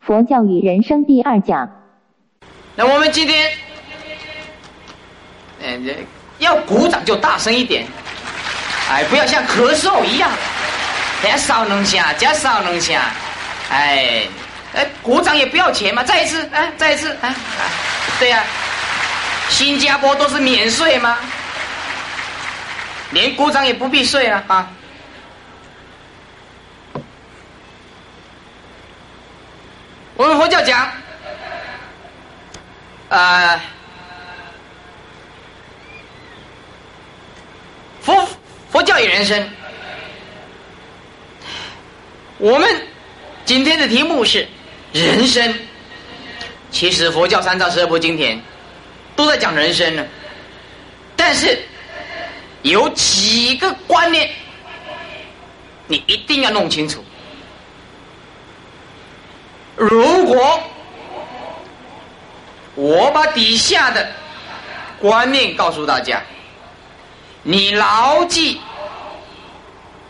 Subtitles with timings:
[0.00, 1.70] 佛教与人生第二讲。
[2.74, 3.52] 那我们今天，
[5.62, 5.96] 嗯，
[6.38, 7.86] 要鼓掌就大声一点，
[8.90, 10.30] 哎，不要像咳嗽一样，
[11.22, 13.02] 加少能下，加少能下，
[13.70, 14.22] 哎，
[14.74, 17.34] 哎，鼓掌也不要钱嘛，再一次，哎，再一次，哎，
[18.18, 18.42] 对呀，
[19.50, 21.18] 新加坡都是免税吗？
[23.10, 24.70] 连鼓掌也不必税啊，啊。
[30.20, 30.92] 我们佛教讲，
[33.08, 33.58] 呃，
[38.02, 38.28] 佛
[38.70, 39.48] 佛教与人生。
[42.36, 42.68] 我们
[43.46, 44.46] 今天的题目是
[44.92, 45.54] 人生。
[46.70, 48.38] 其实佛教三藏十二部经典
[49.16, 50.06] 都在讲人生呢，
[51.16, 51.58] 但是
[52.60, 54.30] 有几个观念，
[55.86, 57.02] 你一定要弄清楚。
[59.80, 60.60] 如果
[62.74, 64.06] 我把底下的
[64.98, 66.22] 观念告诉大家，
[67.42, 68.60] 你牢记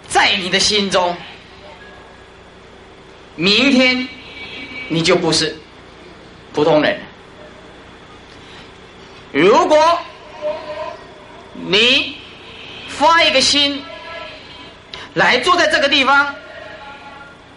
[0.08, 1.16] 在你的心中，
[3.36, 4.08] 明天
[4.88, 5.56] 你就不是
[6.52, 7.00] 普通人。
[9.30, 9.96] 如果
[11.54, 12.16] 你
[12.88, 13.84] 发一个心
[15.14, 16.34] 来坐在这个地方，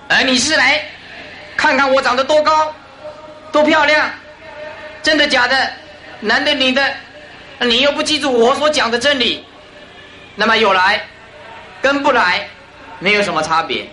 [0.08, 0.93] 而你是来。
[1.64, 2.76] 看看我长得多高，
[3.50, 4.12] 多漂亮，
[5.02, 5.72] 真的假的，
[6.20, 6.94] 男的女的，
[7.60, 9.46] 你又不记住我所讲的真理，
[10.36, 11.08] 那么有来
[11.82, 12.46] 跟不来
[13.00, 13.88] 没有什么差别。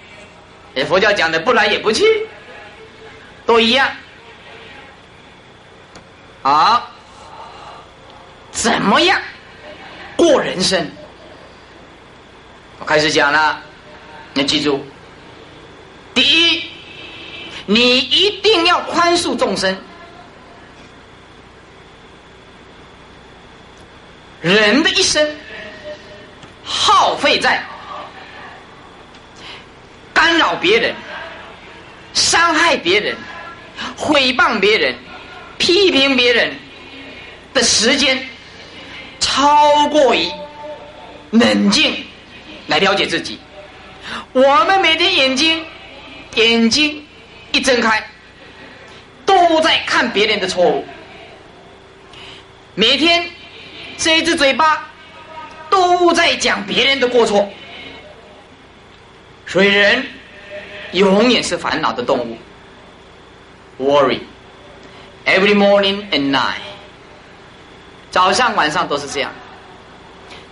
[0.89, 2.05] 佛教讲的不来也不去，
[3.47, 3.89] 都一样。
[6.43, 6.91] 好，
[8.51, 9.17] 怎么样
[10.17, 10.91] 过人生？
[12.81, 13.63] 我开始讲了，
[14.35, 14.85] 你记住，
[16.13, 16.70] 第一。
[17.73, 19.77] 你一定要宽恕众生。
[24.41, 25.25] 人的一生
[26.65, 27.63] 耗费在
[30.13, 30.93] 干扰别人、
[32.13, 33.17] 伤害别人、
[33.97, 34.93] 诽谤别人、
[35.57, 36.53] 批评别人
[37.55, 38.21] 的时间，
[39.21, 40.29] 超过于
[41.31, 42.05] 冷静
[42.67, 43.39] 来了解自己。
[44.33, 45.65] 我们每天眼睛，
[46.35, 47.00] 眼睛。
[47.53, 48.05] 一睁开，
[49.27, 50.85] 都在看别人的错误。
[52.75, 53.29] 每天，
[53.97, 54.89] 这一只嘴巴
[55.69, 57.49] 都在讲别人的过错。
[59.47, 60.07] 所以人
[60.93, 62.39] 永远是烦恼的动物。
[63.79, 64.21] Worry
[65.27, 66.61] every morning and night，
[68.11, 69.33] 早上晚上都是这样。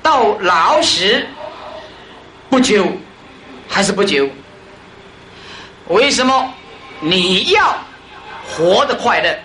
[0.03, 1.27] 到老时
[2.51, 2.87] 不久，
[3.69, 4.29] 还是不久？
[5.89, 6.55] 为什么？
[7.01, 7.77] 你要
[8.49, 9.39] 活得快乐，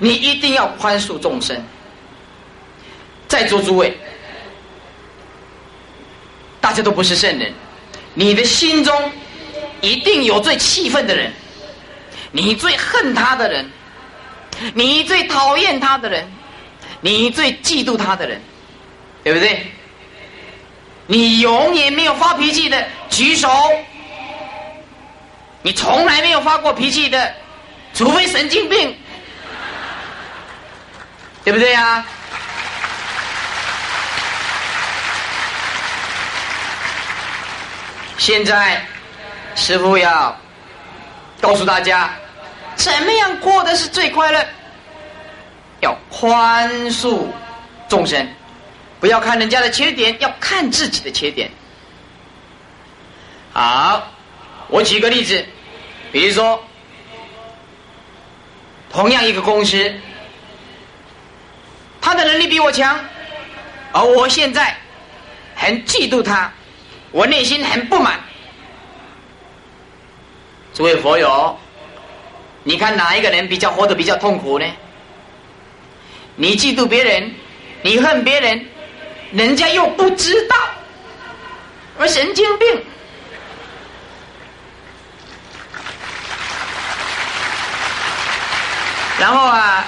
[0.00, 1.62] 你一定要宽恕众生。
[3.28, 3.96] 在座诸位，
[6.60, 7.52] 大家都不是圣人，
[8.14, 9.12] 你的心中
[9.80, 11.32] 一定有最气愤的人，
[12.30, 13.70] 你最恨他的人，
[14.74, 16.30] 你最讨厌他的人，
[17.00, 18.40] 你最嫉妒他的人，
[19.24, 19.66] 对不对？
[21.06, 23.48] 你永远没有发脾气的，举手。
[25.62, 27.34] 你从来没有发过脾气的，
[27.94, 28.98] 除非神经病，
[31.44, 32.04] 对不对呀？
[38.18, 38.84] 现在，
[39.54, 40.36] 师傅要
[41.40, 42.10] 告诉大家，
[42.76, 44.44] 怎么样过的是最快乐？
[45.80, 47.26] 要宽恕
[47.88, 48.28] 众生，
[49.00, 51.50] 不要看人家的缺点，要看自己的缺点。
[53.52, 54.08] 好。
[54.72, 55.44] 我举个例子，
[56.10, 56.64] 比如说，
[58.90, 59.94] 同样一个公司，
[62.00, 62.98] 他的能力比我强，
[63.92, 64.74] 而我现在
[65.54, 66.50] 很嫉妒他，
[67.10, 68.18] 我内心很不满。
[70.72, 71.58] 诸位佛友，
[72.62, 74.64] 你看哪一个人比较活得比较痛苦呢？
[76.34, 77.30] 你嫉妒别人，
[77.82, 78.64] 你恨别人，
[79.32, 80.56] 人家又不知道，
[81.98, 82.82] 而神经病。
[89.22, 89.84] 然后啊，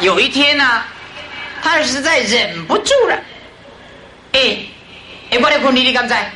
[0.00, 0.82] 有一天呢，
[1.62, 3.14] 他实在忍不住了。
[4.32, 4.56] 哎，
[5.30, 6.32] 哎，我的婚礼你敢在？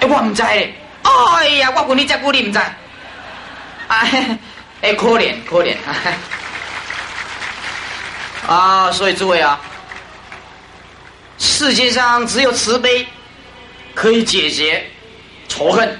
[0.00, 0.74] 哎，我唔在嘞。
[1.04, 2.74] 哎呀，我婚礼这久你唔在。
[3.86, 4.38] 哎，
[4.82, 5.76] 哎，可怜可怜。
[8.48, 9.60] 啊，所以诸位啊，
[11.38, 13.06] 世界上只有慈悲
[13.94, 14.84] 可以解决
[15.46, 15.96] 仇恨。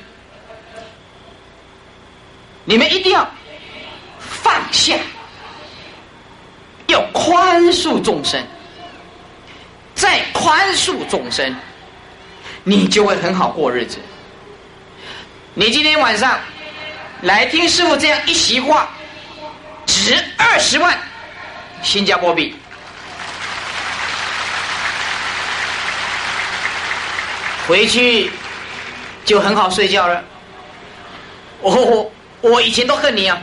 [2.65, 3.31] 你们一定要
[4.19, 4.97] 放下，
[6.95, 8.41] 要宽恕众生，
[9.97, 11.53] 再宽恕众生，
[12.63, 13.99] 你就会很好过日子。
[15.55, 16.39] 你今天晚上
[17.23, 18.89] 来听师傅这样一席话，
[19.85, 20.97] 值二十万
[21.83, 22.55] 新加坡币。
[27.67, 28.31] 回去
[29.25, 30.23] 就很好睡觉了。
[31.61, 33.41] 我我我以前都恨你啊，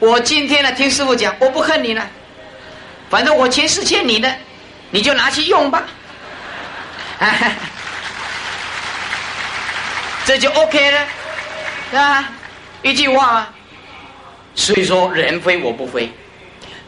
[0.00, 2.10] 我今天呢听师傅讲，我不恨你了。
[3.08, 4.34] 反正我钱是欠你的，
[4.90, 5.84] 你就拿去用吧。
[10.26, 11.06] 这就 OK 了，
[12.00, 12.28] 啊，
[12.82, 13.48] 一句话嘛。
[14.54, 16.10] 所以说人非我不非，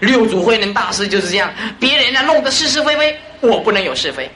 [0.01, 4.29] 六祖慧能大师就是这样，别人呢弄得是是非非，我不能有是非。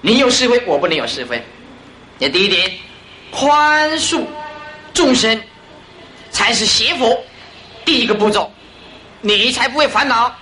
[0.00, 1.42] 你有是非，我不能有是非。
[2.20, 2.70] 这第一点，
[3.30, 4.24] 宽恕
[4.92, 5.40] 众生
[6.30, 7.18] 才是邪佛
[7.84, 8.52] 第一个步骤，
[9.22, 10.34] 你才不会烦恼。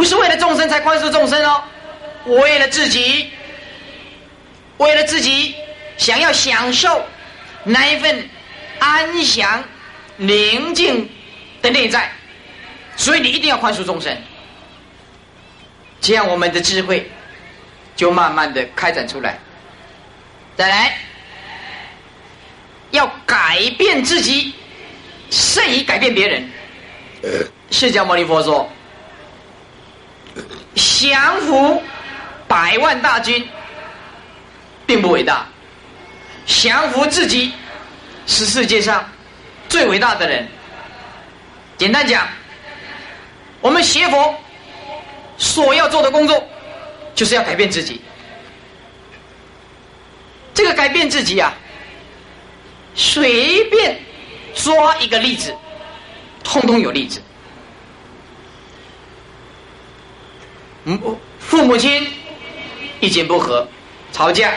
[0.00, 1.62] 不是为了众生才宽恕众生哦，
[2.24, 3.28] 为了自己，
[4.78, 5.54] 为了自己
[5.98, 7.04] 想要享受
[7.64, 8.26] 那一份
[8.78, 9.62] 安详、
[10.16, 11.06] 宁静
[11.60, 12.10] 的内在，
[12.96, 14.16] 所以你一定要宽恕众生，
[16.00, 17.10] 这样我们的智慧。
[17.94, 19.38] 就慢慢的开展出来，
[20.56, 20.96] 再来，
[22.92, 24.54] 要改变自己，
[25.30, 26.50] 胜于改变别人。
[27.70, 28.66] 释迦牟尼佛说
[30.74, 31.82] ：“降服
[32.46, 33.46] 百万大军，
[34.86, 35.46] 并不伟大；
[36.46, 37.52] 降服自己，
[38.26, 39.08] 是世界上
[39.68, 40.48] 最伟大的人。”
[41.78, 42.28] 简单讲，
[43.60, 44.34] 我们学佛
[45.38, 46.46] 所要做的工作。
[47.12, 48.00] 就是要改变自己，
[50.54, 51.52] 这个改变自己啊，
[52.94, 54.00] 随便
[54.54, 55.54] 抓一个例子，
[56.42, 57.20] 通通有例子。
[60.84, 60.98] 嗯，
[61.38, 62.08] 父母亲
[63.00, 63.66] 意见不合，
[64.12, 64.50] 吵架；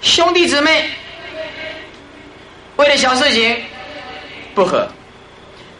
[0.00, 0.90] 兄弟姊妹
[2.76, 3.62] 为了小事情
[4.54, 4.86] 不和；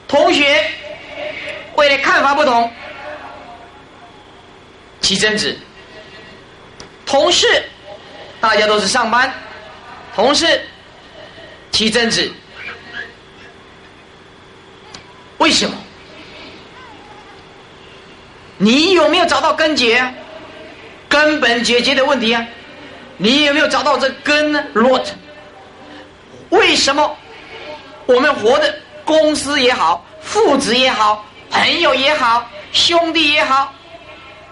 [0.09, 0.65] 同学
[1.77, 2.73] 为了看法不同。
[5.01, 5.59] 起争执，
[7.05, 7.45] 同事
[8.41, 9.35] 大家都是上班，
[10.15, 10.65] 同事
[11.73, 12.31] 起争执，
[15.39, 15.77] 为什么？
[18.63, 20.15] 你有没有找到根结？
[21.09, 22.47] 根本解决的问题啊？
[23.17, 25.05] 你有没有找到这根呢？root？
[26.51, 27.17] 为什么
[28.07, 28.73] 我们活的
[29.05, 33.75] 公司也好，父子也好，朋友也好，兄弟也好？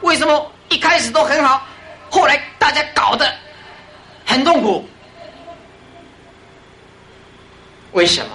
[0.01, 1.65] 为什么一开始都很好，
[2.11, 3.33] 后来大家搞得
[4.27, 4.89] 很痛苦？
[7.93, 8.31] 为什么？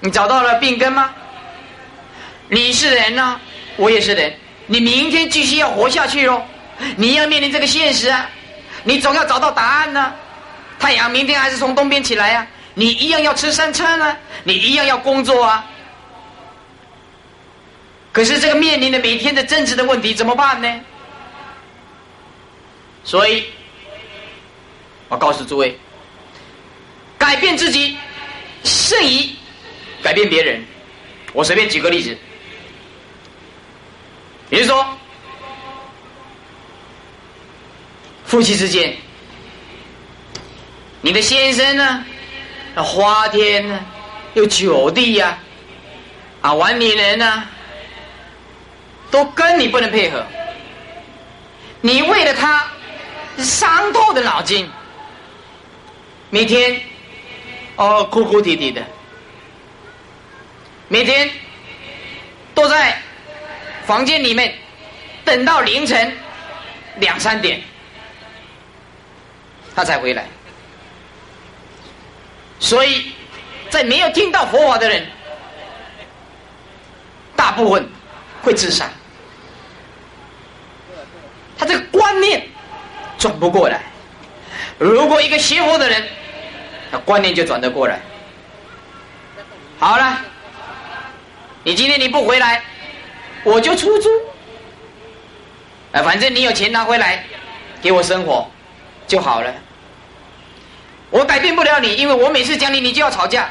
[0.00, 1.14] 你找到了病根吗？
[2.52, 3.40] 你是人呢，
[3.76, 4.30] 我也是人。
[4.66, 6.42] 你明天继续要活下去喽，
[6.96, 8.28] 你要面临这个现实啊，
[8.84, 10.12] 你总要找到答案呢。
[10.78, 14.14] 太阳明天还是从东边起来呀，你一样要吃三餐啊，
[14.44, 15.64] 你一样要工作啊。
[18.12, 20.80] 可是这个面临的每天的政治的问题怎么办呢？
[23.02, 23.44] 所以，
[25.08, 25.74] 我告诉诸位，
[27.16, 27.96] 改变自己
[28.62, 29.30] 胜于
[30.02, 30.62] 改变别人。
[31.32, 32.14] 我随便举个例子，
[34.52, 34.86] 比如说，
[38.26, 38.94] 夫妻之间，
[41.00, 42.04] 你的先生呢，
[42.76, 43.80] 花天呢，
[44.34, 45.38] 又酒地呀，
[46.42, 47.48] 啊，玩女人呢。
[49.10, 50.24] 都跟你不能配合，
[51.82, 52.66] 你为了他
[53.36, 54.66] 伤透的脑筋，
[56.30, 56.80] 每天
[57.76, 58.82] 哦哭哭啼啼的，
[60.88, 61.30] 每天
[62.54, 63.02] 都在
[63.84, 64.54] 房间里面
[65.24, 66.16] 等到凌晨
[66.96, 67.60] 两三点，
[69.74, 70.26] 他才回来。
[72.58, 73.12] 所以
[73.70, 75.06] 在没有听到佛法的人，
[77.34, 77.88] 大部分
[78.42, 78.88] 会自杀。
[81.58, 82.46] 他这个观念
[83.18, 83.80] 转不过来。
[84.78, 86.08] 如果一个邪佛的人，
[86.90, 88.00] 他观念就转得过来。
[89.78, 90.20] 好了，
[91.64, 92.62] 你今天你不回来，
[93.44, 94.08] 我就出租。
[95.92, 97.24] 啊，反正你有钱拿回来
[97.80, 98.50] 给我生活
[99.06, 99.54] 就好了。
[101.10, 103.48] 我改变不了你，因为我每次讲你，你就要吵架，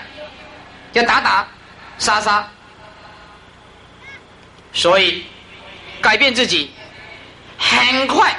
[0.93, 1.47] 要打打
[1.97, 2.47] 杀杀。
[4.73, 5.23] 所以
[6.01, 6.71] 改变自己。
[7.63, 8.35] 很快，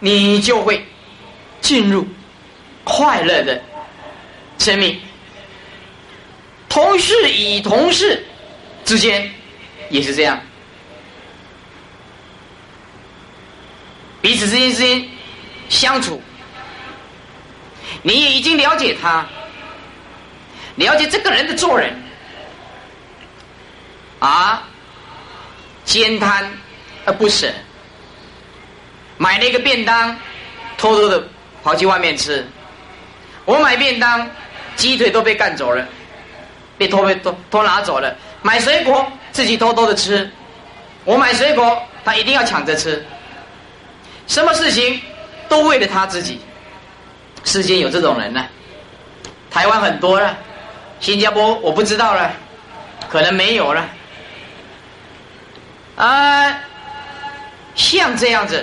[0.00, 0.84] 你就会
[1.60, 2.06] 进入
[2.82, 3.62] 快乐的
[4.58, 5.00] 生命。
[6.68, 8.26] 同事与同事
[8.84, 9.32] 之间
[9.94, 10.40] 也是这样，
[14.20, 15.08] 彼此之间之间
[15.68, 16.20] 相处，
[18.02, 19.24] 你也已经了解他，
[20.74, 21.94] 了解这个人的做人。
[24.18, 24.64] 啊，
[25.84, 26.50] 兼贪
[27.04, 27.52] 而不舍，
[29.16, 30.18] 买了一个便当，
[30.76, 31.24] 偷偷的
[31.62, 32.44] 跑去外面吃。
[33.44, 34.28] 我买便当，
[34.74, 35.86] 鸡腿都被干走了。
[36.76, 40.30] 被偷被偷偷拿走了，买水果自己偷偷的吃，
[41.06, 43.02] 我买水果他一定要抢着吃，
[44.26, 45.00] 什么事情
[45.48, 46.38] 都为了他自己。
[47.42, 48.44] 世间有这种人呢，
[49.50, 50.36] 台湾很多了，
[51.00, 52.30] 新加坡我不知道了，
[53.08, 53.88] 可能没有了。
[55.96, 56.60] 啊，
[57.74, 58.62] 像这样子，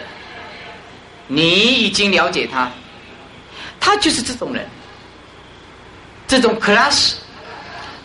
[1.26, 2.70] 你已经了解他，
[3.80, 4.64] 他就是这种人，
[6.28, 7.16] 这种 class。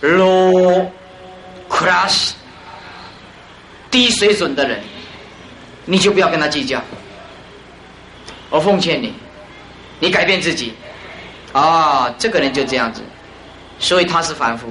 [0.00, 0.90] low
[1.68, 2.32] class
[3.90, 4.80] 低水准的人，
[5.84, 6.82] 你就不要跟他计较。
[8.50, 9.12] 我奉劝你，
[10.00, 10.74] 你改变自己。
[11.52, 13.00] 啊，这个人就这样子，
[13.78, 14.66] 所以他是凡夫。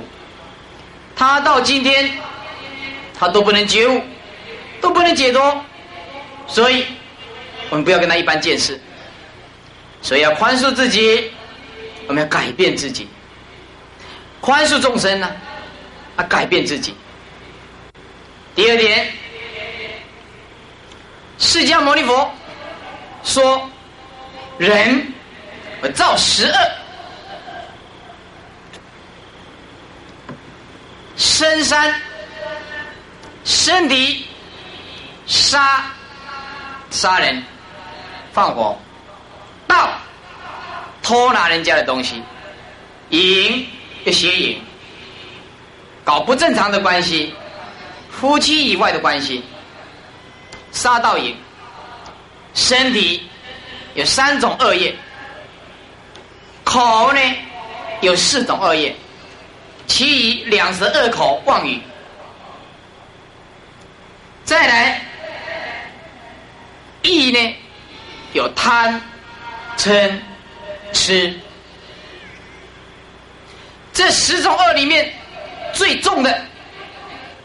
[1.16, 2.12] 他到今天，
[3.18, 4.02] 他都不能觉悟，
[4.82, 5.66] 都不能解脱，
[6.46, 6.86] 所以
[7.70, 8.80] 我们不要跟他一般见识。
[10.02, 11.32] 所以要宽恕自己，
[12.06, 13.08] 我们要改变自己。
[14.40, 15.32] 宽恕众生呢，
[16.16, 16.96] 啊改变自己。
[18.56, 19.12] 第二点，
[21.38, 22.32] 释迦牟尼佛
[23.24, 23.70] 说，
[24.58, 25.14] 人
[25.82, 26.72] 我造十恶：
[31.18, 31.94] 深山、
[33.44, 34.26] 生敌、
[35.26, 35.92] 杀、
[36.92, 37.44] 杀人、
[38.32, 38.78] 放火、
[39.68, 39.90] 盗、
[41.04, 42.24] 偷拿人家的东西、
[43.10, 43.68] 淫。
[44.06, 44.62] 要邪淫，
[46.06, 47.34] 搞不正常的关系，
[48.12, 49.44] 夫妻以外的关系，
[50.72, 51.36] 杀盗淫，
[52.54, 53.28] 身体
[53.96, 54.96] 有三种恶业，
[56.64, 57.20] 口呢
[58.02, 58.96] 有四种恶业，
[59.88, 61.82] 其余两舌二口妄语，
[64.44, 65.02] 再来
[67.02, 67.56] 意呢
[68.34, 69.02] 有贪
[69.76, 70.12] 嗔
[70.94, 71.34] 痴。
[73.92, 75.12] 这十种恶里面，
[75.76, 76.44] 最重的，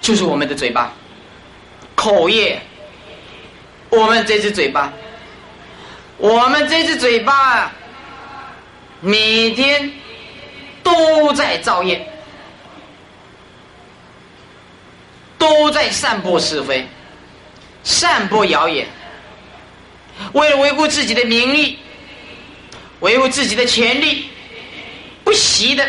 [0.01, 0.91] 就是我们的嘴巴，
[1.95, 2.59] 口业。
[3.91, 4.93] 我们这只嘴巴，
[6.17, 7.73] 我们这只嘴巴，
[9.01, 9.93] 每天
[10.81, 12.09] 都在造业，
[15.37, 16.87] 都在散播是非，
[17.83, 18.87] 散播谣言，
[20.33, 21.81] 为了维护自己的名利，
[23.01, 24.31] 维护自己的权利，
[25.25, 25.85] 不惜的。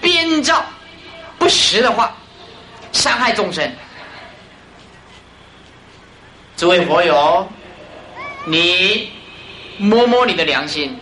[0.00, 0.64] 编造
[1.38, 2.14] 不实的话，
[2.92, 3.70] 伤害众生。
[6.56, 7.48] 诸位佛友，
[8.46, 9.12] 你
[9.76, 10.98] 摸摸你的良心，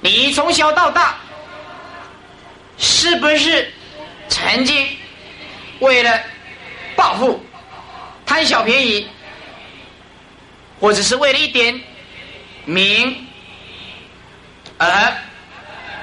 [0.00, 1.16] 你从小到大，
[2.76, 3.72] 是不是
[4.28, 4.86] 曾经
[5.80, 6.20] 为了
[6.94, 7.44] 暴富、
[8.26, 9.08] 贪小便宜，
[10.78, 11.80] 或者是为了一点
[12.64, 13.26] 名
[14.78, 15.12] 而？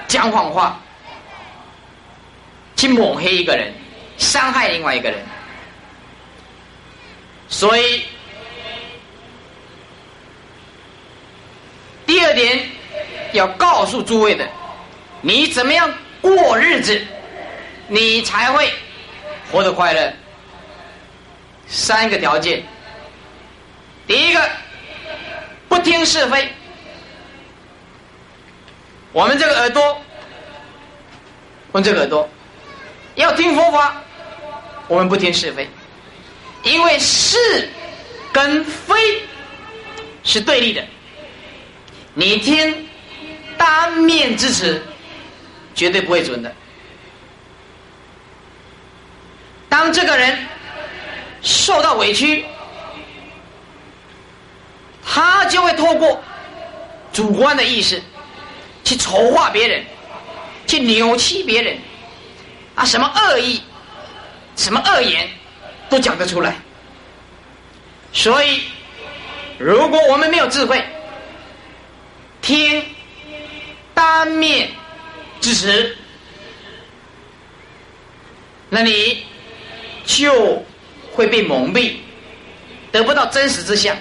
[0.08, 0.80] 讲谎话，
[2.81, 3.71] 去抹黑一个人，
[4.17, 5.19] 伤害另外一个人。
[7.47, 8.01] 所以，
[12.07, 12.59] 第二点
[13.33, 14.50] 要告诉诸位的，
[15.21, 17.00] 你怎么样过日子，
[17.88, 18.73] 你才会
[19.51, 20.11] 活得快乐。
[21.67, 22.63] 三个条件，
[24.07, 24.50] 第一个，
[25.69, 26.50] 不听是非。
[29.11, 30.01] 我们这个耳朵，
[31.71, 32.27] 我这个耳朵
[33.15, 34.01] 要听佛法，
[34.88, 35.68] 我们不听是非，
[36.63, 37.70] 因为是
[38.32, 39.24] 跟非
[40.24, 40.84] 是对立的。
[42.13, 42.88] 你听
[43.58, 44.82] 单面之词，
[45.74, 46.53] 绝对不会准的。
[49.70, 50.38] 当这个人
[51.41, 52.46] 受到委屈，
[55.06, 56.22] 他就会透过
[57.13, 58.01] 主观的意识。
[58.84, 59.86] 去丑化别人，
[60.65, 61.77] 去扭曲别人，
[62.75, 63.61] 啊，什么恶意，
[64.55, 65.29] 什么恶言，
[65.89, 66.55] 都讲得出来。
[68.13, 68.61] 所以，
[69.57, 70.83] 如果我们没有智慧，
[72.41, 72.83] 听
[73.93, 74.69] 单面
[75.39, 75.97] 之词，
[78.69, 79.25] 那你
[80.05, 80.65] 就
[81.13, 81.97] 会被蒙蔽，
[82.91, 83.95] 得不到真实之相。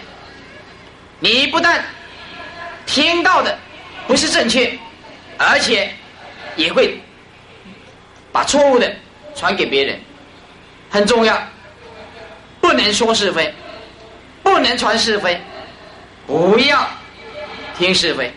[1.19, 1.85] 你不但
[2.87, 3.59] 听到的。
[4.07, 4.77] 不是正确，
[5.39, 5.95] 而且
[6.57, 7.01] 也会
[8.33, 8.93] 把错误的
[9.35, 9.99] 传给别人，
[10.89, 11.41] 很重要。
[12.61, 13.53] 不能说是非，
[14.43, 15.41] 不能传是非，
[16.27, 16.87] 不要
[17.77, 18.31] 听是非，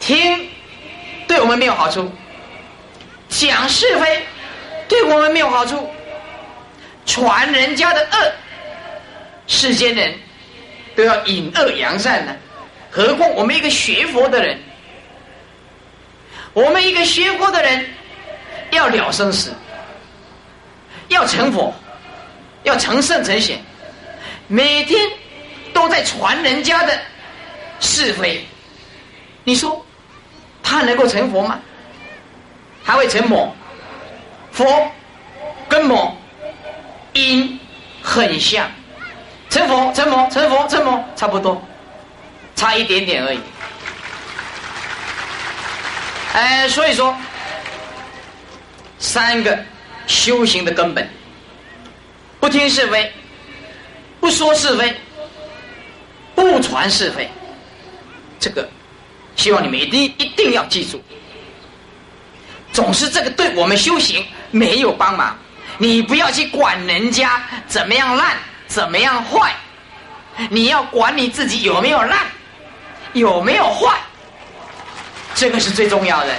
[0.00, 0.48] 听
[1.28, 2.10] 对我们没有好处，
[3.28, 4.22] 讲是非
[4.88, 5.88] 对我们没有好处，
[7.06, 8.32] 传人家的恶，
[9.46, 10.12] 世间人
[10.96, 12.34] 都要引恶扬善呢，
[12.90, 14.58] 何况我们一个学佛的人，
[16.52, 17.86] 我们一个学佛的人
[18.70, 19.52] 要了生死，
[21.08, 21.74] 要成佛。
[22.64, 23.56] 要成圣成贤，
[24.48, 25.08] 每天
[25.72, 27.00] 都在传人家的
[27.78, 28.44] 是非，
[29.44, 29.86] 你说
[30.60, 31.60] 他能够成佛吗？
[32.82, 33.54] 还会成魔？
[34.50, 34.90] 佛
[35.68, 36.14] 跟魔
[37.12, 37.58] 因
[38.02, 38.68] 很像，
[39.48, 41.62] 成佛成魔成佛成魔差不多，
[42.56, 43.38] 差一点点而已。
[46.38, 47.16] 哎，所以说
[49.00, 49.58] 三个
[50.06, 51.08] 修行的根本。
[52.38, 53.12] 不听是非，
[54.20, 54.96] 不说是非，
[56.36, 57.28] 不传是非，
[58.38, 58.68] 这个
[59.34, 61.02] 希望你们一定一定要记住。
[62.72, 65.36] 总是这个对我们修行没有帮忙，
[65.76, 68.36] 你不要去管人家怎么样烂，
[68.68, 69.52] 怎么样坏，
[70.48, 72.20] 你要管你自己有没有烂，
[73.14, 73.98] 有没有坏，
[75.38, 76.34] 这个是最重要的。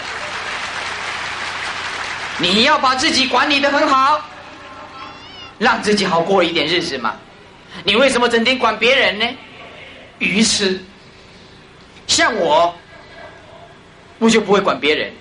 [2.38, 4.22] 你要把自己管理的很好。
[5.58, 7.14] 让自己好过一点日子嘛？
[7.84, 9.26] 你为什么整天管别人呢？
[10.18, 10.82] 愚痴！
[12.08, 12.74] 像我，
[14.20, 15.12] 我就不会管别人，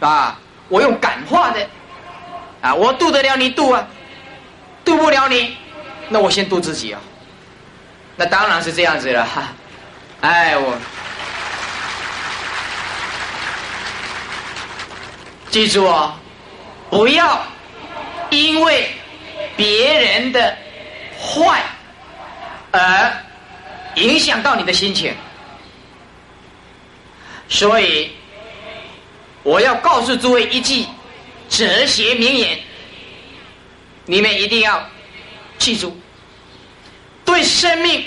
[0.00, 1.68] 啊，我用感化的，
[2.62, 3.86] 啊，我渡得了你渡啊，
[4.82, 5.58] 渡不了你，
[6.08, 7.00] 那我先渡自己啊。
[8.16, 9.42] 那当然是这样子了，哈，
[10.22, 10.74] 哎我，
[15.50, 16.14] 记住哦，
[16.90, 17.44] 不要
[18.30, 18.90] 因为。
[19.54, 20.54] 别人的
[21.18, 21.62] 坏，
[22.70, 23.10] 而
[23.94, 25.14] 影响到你的心情，
[27.48, 28.10] 所以
[29.42, 30.84] 我要告诉诸位一句
[31.48, 32.58] 哲学名言，
[34.04, 34.86] 你们一定要
[35.56, 35.98] 记住：
[37.24, 38.04] 对生命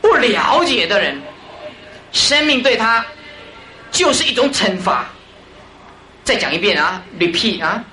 [0.00, 1.20] 不了解的人，
[2.12, 3.04] 生命对他
[3.90, 5.10] 就是一种惩罚。
[6.26, 7.84] 再讲一遍啊，repeat 啊。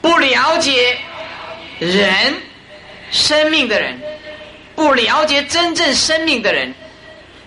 [0.00, 0.96] 不了解
[1.80, 2.40] 人
[3.10, 4.00] 生命的人，
[4.76, 6.72] 不了解真正生命的人，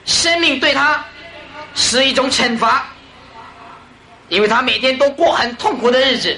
[0.05, 1.03] 生命对他
[1.73, 2.85] 是一种惩罚，
[4.27, 6.37] 因为他每天都过很痛苦的日子。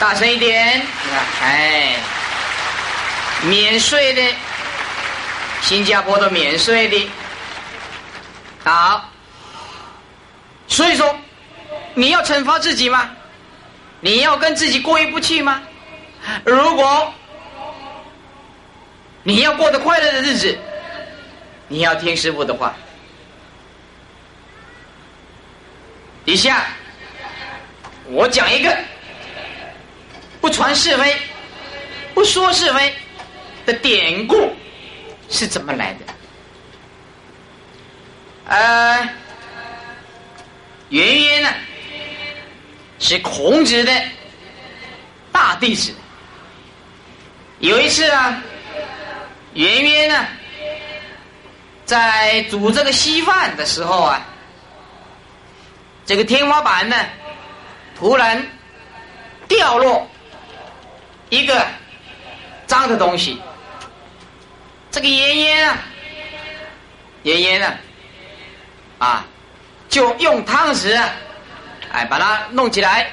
[0.00, 0.82] 大声一点，
[1.40, 1.94] 哎，
[3.42, 4.22] 免税的，
[5.62, 7.08] 新加坡的免税的，
[8.68, 9.08] 好，
[10.66, 11.16] 所以说
[11.94, 13.08] 你要惩罚自己吗？
[14.00, 15.62] 你要跟自己过意不去吗？
[16.44, 17.14] 如果
[19.22, 20.58] 你要过得快乐的日子，
[21.66, 22.74] 你要听师傅的话。
[26.26, 26.66] 以下
[28.04, 28.76] 我讲一个
[30.42, 31.16] 不传是非、
[32.12, 32.94] 不说是非
[33.64, 34.54] 的典故
[35.30, 36.00] 是怎么来的。
[38.48, 39.08] 呃，
[40.88, 41.50] 圆圆呢？
[42.98, 43.92] 是孔子的
[45.30, 45.94] 大弟子。
[47.58, 48.42] 有一次啊，
[49.52, 50.26] 圆圆呢，
[51.84, 54.24] 在煮这个稀饭的时候啊，
[56.06, 56.96] 这个天花板呢，
[57.98, 58.42] 突然
[59.46, 60.08] 掉落
[61.28, 61.66] 一个
[62.66, 63.42] 脏的东西。
[64.90, 65.78] 这个圆圆啊，
[67.24, 67.76] 圆圆呢，
[68.98, 69.24] 啊，
[69.88, 71.08] 就用汤匙啊。
[71.90, 73.10] 哎，把它弄起来，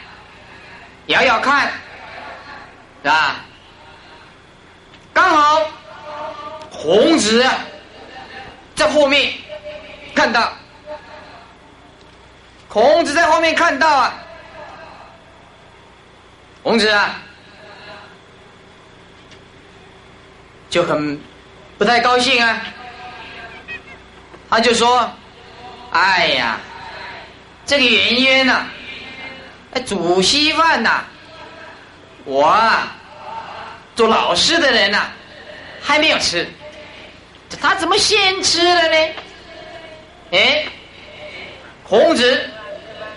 [1.06, 1.72] 摇摇看，
[3.02, 3.38] 是吧？
[5.14, 5.62] 刚好
[6.70, 7.46] 孔子
[8.76, 9.32] 在后面
[10.14, 10.52] 看到，
[12.68, 14.14] 孔子在后面看到啊，
[16.62, 17.16] 孔子啊
[20.70, 21.18] 就很
[21.78, 22.62] 不太高兴啊，
[24.50, 25.10] 他就说
[26.00, 26.60] ：“哎呀。”
[27.66, 28.68] 这个圆圆呐，
[29.88, 31.04] 煮稀饭呐，
[32.26, 32.96] 我啊，
[33.96, 35.08] 做老师的人呐，
[35.82, 36.48] 还没有吃，
[37.60, 39.14] 他怎么先吃了呢？
[40.32, 40.66] 哎，
[41.84, 42.50] 孔子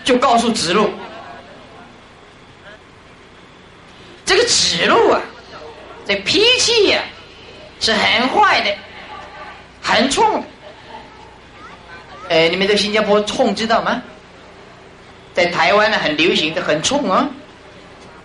[0.03, 0.91] 就告诉子路，
[4.25, 5.21] 这个子路啊，
[6.07, 7.03] 这脾气呀
[7.79, 8.75] 是很坏的，
[9.79, 10.43] 很冲。
[12.29, 14.01] 哎，你们在新加坡冲知道吗？
[15.33, 17.27] 在台湾呢，很流行的很冲啊，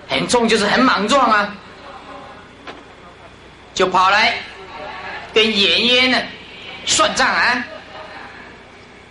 [0.09, 1.55] 很冲就是很莽撞啊，
[3.73, 4.35] 就跑来
[5.33, 6.23] 跟颜渊呢
[6.85, 7.65] 算账啊。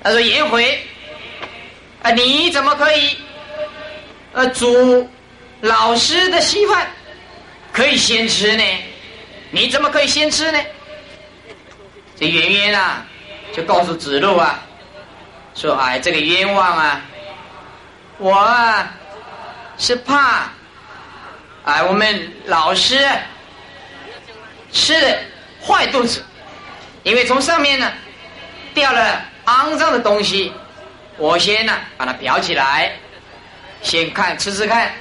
[0.03, 0.79] 他说：“颜回
[2.01, 3.17] 啊，你怎么可以
[4.33, 5.09] 呃煮
[5.61, 6.87] 老师的稀饭
[7.71, 8.63] 可以先吃呢？
[9.51, 10.59] 你怎么可以先吃呢？”
[12.19, 13.05] 这颜渊啊，
[13.55, 14.61] 就告诉子路啊，
[15.55, 17.01] 说：“哎，这个冤枉啊！”
[18.19, 18.93] 我啊，
[19.77, 20.49] 是怕，
[21.65, 23.05] 哎，我们老师
[24.71, 25.19] 吃的
[25.65, 26.23] 坏肚子，
[27.03, 27.91] 因为从上面呢
[28.73, 30.53] 掉了肮脏的东西，
[31.17, 32.91] 我先呢把它裱起来，
[33.81, 34.93] 先看吃吃看，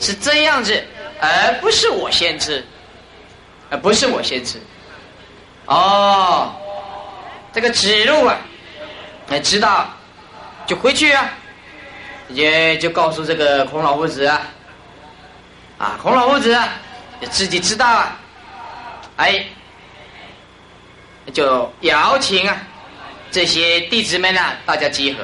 [0.00, 0.82] 是这样子，
[1.20, 2.64] 而不是我先吃，
[3.68, 4.60] 而不是我先吃。
[5.66, 6.54] 哦，
[7.52, 8.38] 这个指路啊，
[9.28, 9.88] 哎，知道
[10.66, 11.28] 就回去啊。
[12.28, 14.40] 直接就告诉这个孔老夫子啊，
[15.78, 16.68] 啊，孔老夫子啊，
[17.30, 18.16] 自己知道啊，
[19.16, 19.44] 哎，
[21.32, 22.56] 就邀请啊
[23.30, 25.20] 这些弟子们啊，大家集合。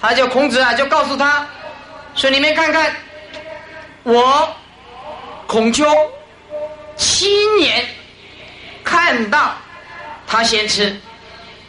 [0.00, 1.44] 他就孔子啊，就告诉他
[2.14, 2.94] 说：“你们看看，
[4.04, 4.48] 我
[5.48, 5.84] 孔丘
[6.96, 7.84] 亲眼
[8.84, 9.54] 看到
[10.26, 10.96] 他先吃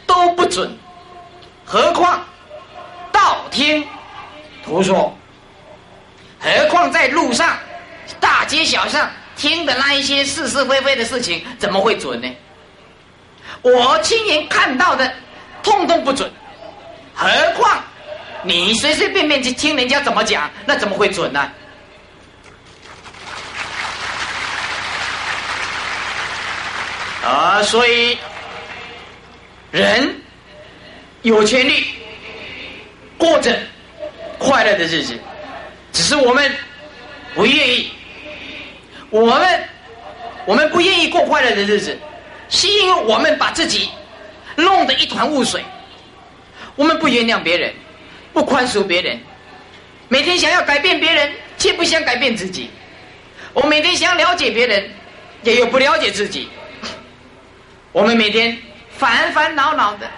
[0.06, 0.70] 都不准，
[1.68, 2.24] 何况？”
[3.12, 3.86] 道听
[4.64, 5.16] 途说，
[6.40, 7.58] 何况在路上、
[8.20, 12.28] 大街小巷听的那一些是是非非的事情，怎么会准呢？
[13.62, 15.12] 我亲眼看到的，
[15.62, 16.30] 通通不准。
[17.14, 17.82] 何况
[18.42, 21.50] 你随随便便去听人家怎么讲，那怎么会准呢？
[27.24, 28.16] 啊，所以
[29.72, 30.22] 人
[31.22, 31.84] 有权利。
[33.16, 33.58] 过着
[34.38, 35.18] 快乐的日子，
[35.92, 36.52] 只是我们
[37.34, 37.90] 不愿意。
[39.10, 39.64] 我们
[40.44, 41.98] 我们不愿意过快乐的日子，
[42.48, 43.88] 是因为我们把自己
[44.54, 45.64] 弄得一团雾水。
[46.76, 47.74] 我们不原谅别人，
[48.32, 49.18] 不宽恕别人，
[50.06, 52.70] 每天想要改变别人，却不想改变自己。
[53.52, 54.88] 我每天想了解别人，
[55.42, 56.48] 也又不了解自己。
[57.90, 58.56] 我们每天
[58.96, 60.08] 烦烦恼恼的，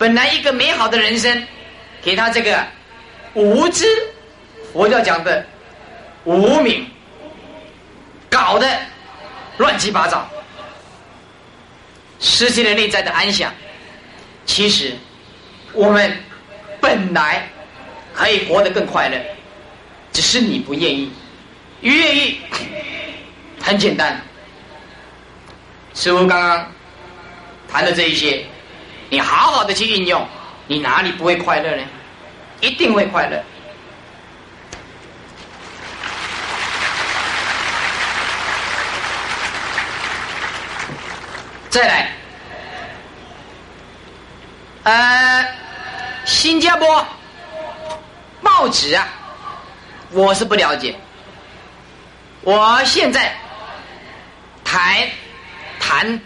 [0.00, 1.46] 本来一个美好的人生。
[2.02, 2.66] 给他这个
[3.34, 3.84] 无知，
[4.72, 5.44] 佛教讲的
[6.24, 6.86] 无名，
[8.30, 8.66] 搞得
[9.58, 10.26] 乱七八糟，
[12.18, 13.52] 失去了内在的安详。
[14.46, 14.96] 其实
[15.74, 16.16] 我们
[16.80, 17.46] 本来
[18.14, 19.20] 可以活得更快乐，
[20.10, 21.12] 只是你不愿意。
[21.82, 22.40] 愿意
[23.60, 24.18] 很简单，
[25.94, 26.72] 师傅刚刚
[27.70, 28.46] 谈的这一些，
[29.10, 30.26] 你好好的去运用。
[30.66, 31.82] 你哪里不会快乐呢？
[32.60, 33.42] 一定会快乐。
[41.68, 42.12] 再来，
[44.84, 45.46] 呃，
[46.24, 47.06] 新加坡
[48.42, 49.08] 报纸啊，
[50.10, 50.94] 我是不了解。
[52.42, 53.34] 我现在
[54.64, 55.08] 谈
[55.80, 56.20] 谈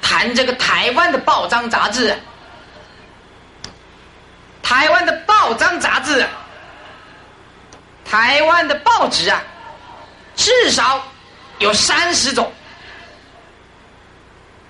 [0.00, 2.16] 谈这个台湾的报章杂志。
[4.62, 6.24] 台湾的报章杂志，
[8.04, 9.42] 台湾的报纸啊，
[10.36, 11.02] 至少
[11.58, 12.52] 有三十种。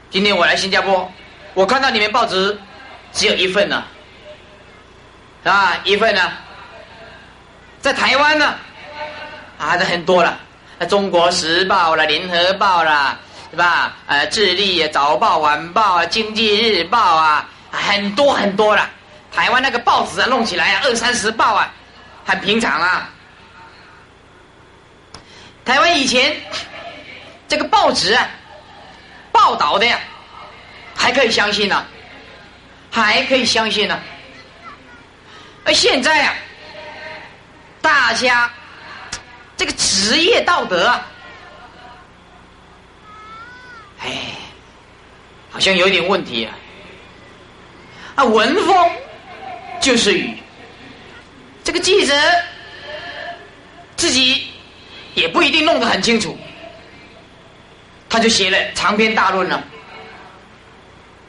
[0.08, 1.12] 今天我来新加坡，
[1.52, 2.58] 我看到你们报纸
[3.12, 3.84] 只有一份呢，
[5.44, 6.32] 啊，一份呢。
[7.82, 8.54] 在台湾呢，
[9.58, 10.38] 啊，的很多了，
[10.86, 13.18] 《中国时报》了，《联合报》了，
[13.50, 13.96] 是吧？
[14.06, 18.88] 呃，《智利早报》、《晚报》啊，《经济日报》啊，很多很多了。
[19.32, 21.72] 台湾那个报纸啊，弄起来啊，二三十报啊，
[22.24, 23.10] 很平常啊。
[25.64, 26.34] 台湾以前
[27.48, 28.28] 这个报纸啊，
[29.32, 29.98] 报道的呀，
[30.94, 31.84] 还可以相信呢，
[32.90, 33.98] 还可以相信呢。
[35.64, 36.34] 而现在啊，
[37.82, 38.50] 大家
[39.56, 41.06] 这个职业道德啊，
[44.02, 44.10] 哎，
[45.50, 46.54] 好像有点问题啊。
[48.16, 48.90] 啊，文风。
[49.80, 50.36] 就是雨，
[51.64, 52.14] 这个记者
[53.96, 54.46] 自己
[55.14, 56.36] 也不一定弄得很清楚，
[58.06, 59.64] 他就写了长篇大论了。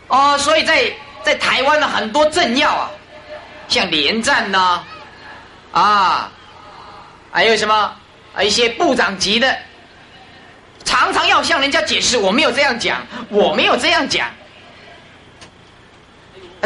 [0.10, 0.92] 哦，所以在
[1.24, 2.92] 在台湾的很多政要啊，
[3.70, 4.84] 像连战呐，
[5.72, 6.30] 啊，
[7.32, 7.96] 还有什么
[8.36, 9.58] 啊一些部长级的
[10.84, 14.30] 常常要向人家解释，我没有这样讲，我没有这样讲。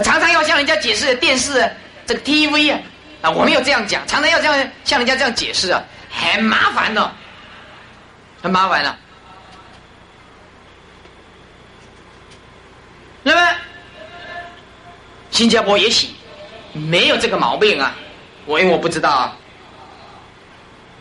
[0.03, 1.71] 常常要向人家解释电视
[2.05, 2.79] 这个 TV 啊，
[3.21, 7.13] 啊，我没有这样讲，常常要这样向人家这样解释啊，很麻烦的，
[8.41, 8.97] 很麻烦了。
[13.23, 13.55] 那么，
[15.31, 16.09] 新加坡也许
[16.73, 17.95] 没有这个毛病啊，
[18.45, 19.37] 我因为我不知道啊。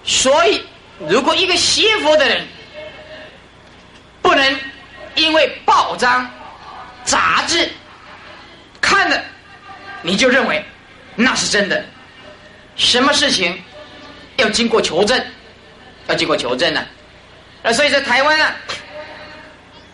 [0.05, 0.62] 所以，
[1.09, 2.46] 如果一个邪佛的人
[4.25, 4.61] 不能
[5.17, 6.29] 因为报章、
[7.05, 7.71] 杂志
[8.81, 9.23] 看了，
[10.01, 10.65] 你就认为
[11.15, 11.85] 那是真的，
[12.75, 13.63] 什么事情
[14.37, 15.23] 要经过求证，
[16.09, 16.83] 要经过求证呢？
[17.63, 18.57] 那所以在台湾啊，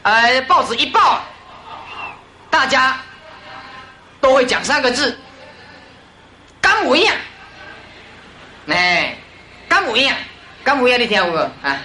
[0.05, 1.21] 呃，报纸一报，
[2.49, 2.97] 大家
[4.21, 5.19] 都会讲三个字：
[6.61, 7.17] 干一样，
[8.69, 9.17] 哎。
[9.69, 10.17] 干母样，
[10.65, 11.79] 干母样你听过啊？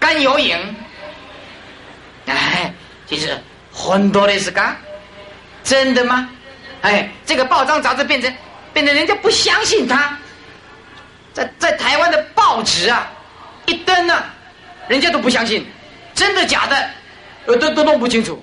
[0.00, 0.74] 干有影，
[2.30, 2.74] 哎，
[3.06, 3.36] 其实
[3.72, 4.76] 很多的是干，
[5.64, 6.30] 真的吗？
[6.82, 8.32] 哎，这个报章杂志变成
[8.72, 10.16] 变成人家不相信他，
[11.32, 13.10] 在在台湾的报纸啊，
[13.66, 14.24] 一登呢，
[14.88, 15.66] 人家都不相信，
[16.14, 16.90] 真的假的，
[17.46, 18.42] 呃，都都弄不清楚。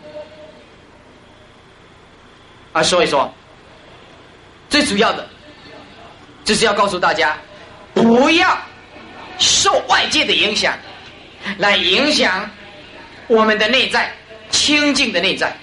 [2.73, 3.34] 啊，说一说，
[4.69, 5.28] 最主要的，
[6.43, 7.36] 就是要告诉大家。
[7.93, 8.56] 不要
[9.39, 10.78] 受外界的影响，
[11.58, 12.47] 来影响
[13.27, 14.11] 我们的内在
[14.49, 15.55] 清净的内在。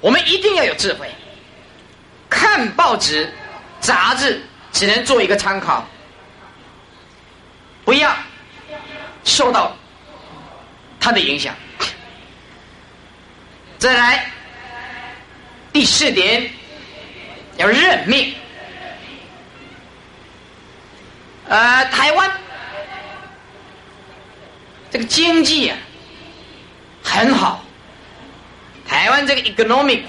[0.00, 1.10] 我们一定要有智慧，
[2.30, 3.28] 看报纸、
[3.80, 4.40] 杂志
[4.72, 5.84] 只能做一个参考，
[7.84, 8.14] 不要
[9.24, 9.76] 受到
[11.00, 11.52] 它的影响。
[13.76, 14.30] 再来，
[15.72, 16.48] 第四点，
[17.56, 18.34] 要认命。
[21.48, 22.30] 呃，台湾
[24.92, 25.78] 这个经济啊
[27.10, 27.64] 很好，
[28.86, 30.02] 台湾这个 economic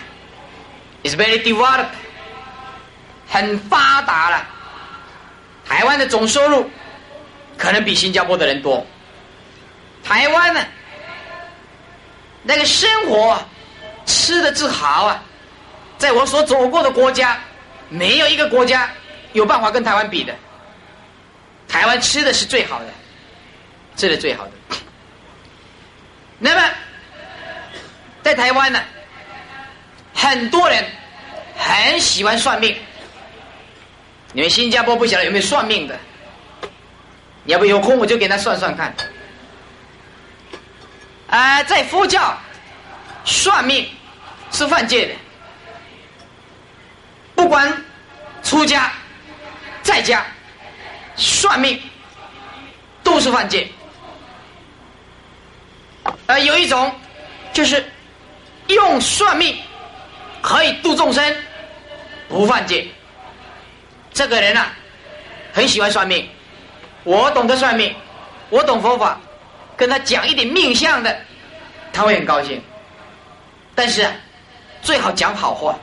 [1.03, 1.85] is very developed，
[3.27, 4.45] 很发达了。
[5.65, 6.69] 台湾的总收入
[7.57, 8.85] 可能比新加坡的人多。
[10.03, 10.61] 台湾呢，
[12.43, 13.41] 那个生活
[14.05, 15.23] 吃的之好啊，
[15.97, 17.39] 在我所走过的国家，
[17.87, 18.89] 没有一个国家
[19.31, 20.35] 有办法跟台湾比的。
[21.67, 22.87] 台湾吃的是最好的，
[23.95, 24.51] 吃的最好的。
[26.39, 26.69] 那么，
[28.29, 28.79] 在台湾呢，
[30.13, 30.85] 很多人
[31.57, 32.77] 很喜欢算命。
[34.33, 35.97] 你们新加坡不晓得有没有算命的？
[37.43, 38.93] 你要不有空我就给他算算看。
[41.27, 42.37] 啊，在佛教
[43.25, 43.89] 算命
[44.51, 45.15] 是犯戒的，
[47.33, 47.83] 不管
[48.43, 48.91] 出家
[49.81, 50.23] 在家。
[51.15, 51.81] 算命
[53.03, 53.67] 都是犯戒，
[56.27, 56.95] 呃，有一种
[57.51, 57.83] 就是
[58.69, 59.57] 用算命
[60.41, 61.35] 可以度众生，
[62.27, 62.87] 不犯戒。
[64.13, 64.73] 这个人啊，
[65.53, 66.27] 很喜欢算命，
[67.03, 67.95] 我懂得算命，
[68.49, 69.19] 我懂佛法，
[69.77, 71.19] 跟他讲一点命相的，
[71.93, 72.61] 他会很高兴。
[73.75, 74.11] 但是啊
[74.81, 75.75] 最好讲好话，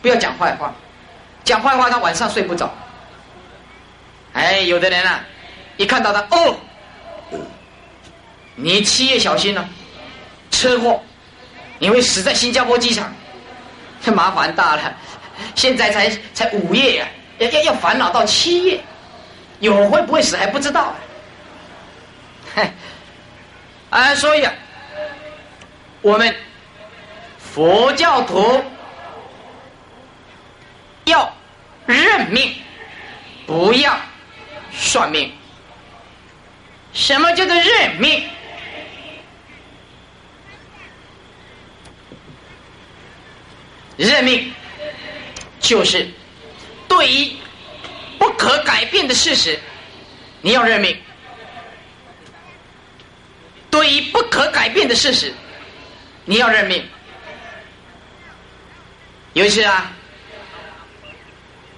[0.00, 0.72] 不要讲坏话，
[1.44, 2.72] 讲坏话他晚上睡不着。
[4.32, 5.24] 哎，有的人啊，
[5.76, 6.56] 一看到他，哦，
[8.54, 9.68] 你七月小心了，
[10.50, 11.02] 车祸，
[11.78, 13.12] 你会死在新加坡机场，
[14.02, 14.94] 这麻烦大了。
[15.54, 18.80] 现在才才五月呀，要要要烦恼到七月，
[19.60, 20.94] 有会不会死还不知道。
[22.54, 22.72] 嗨，
[23.90, 24.52] 啊，所以啊，
[26.02, 26.34] 我们
[27.38, 28.62] 佛教徒
[31.04, 31.32] 要
[31.86, 32.54] 认命，
[33.46, 33.96] 不要。
[34.80, 35.32] 算命，
[36.92, 38.22] 什么叫做认命？
[44.06, 44.50] 认命
[45.60, 46.08] 就是
[46.88, 47.32] 对于
[48.18, 49.58] 不可改变的事实，
[50.40, 50.94] 你要认命；
[53.70, 55.30] 对于不可改变的事实，
[56.24, 56.82] 你要认命。
[59.34, 59.92] 有一次啊，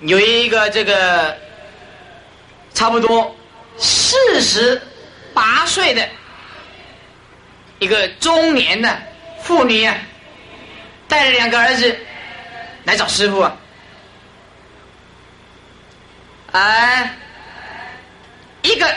[0.03, 1.37] 有一个这个。
[2.73, 3.37] 差不多
[3.77, 4.81] 四十
[5.35, 6.09] 八岁的
[7.81, 8.97] 一个中年的
[9.43, 9.95] 妇女啊，
[11.09, 11.95] 带着两个儿子
[12.91, 13.57] 来找师傅啊，
[16.51, 17.15] 哎，
[18.63, 18.93] 一个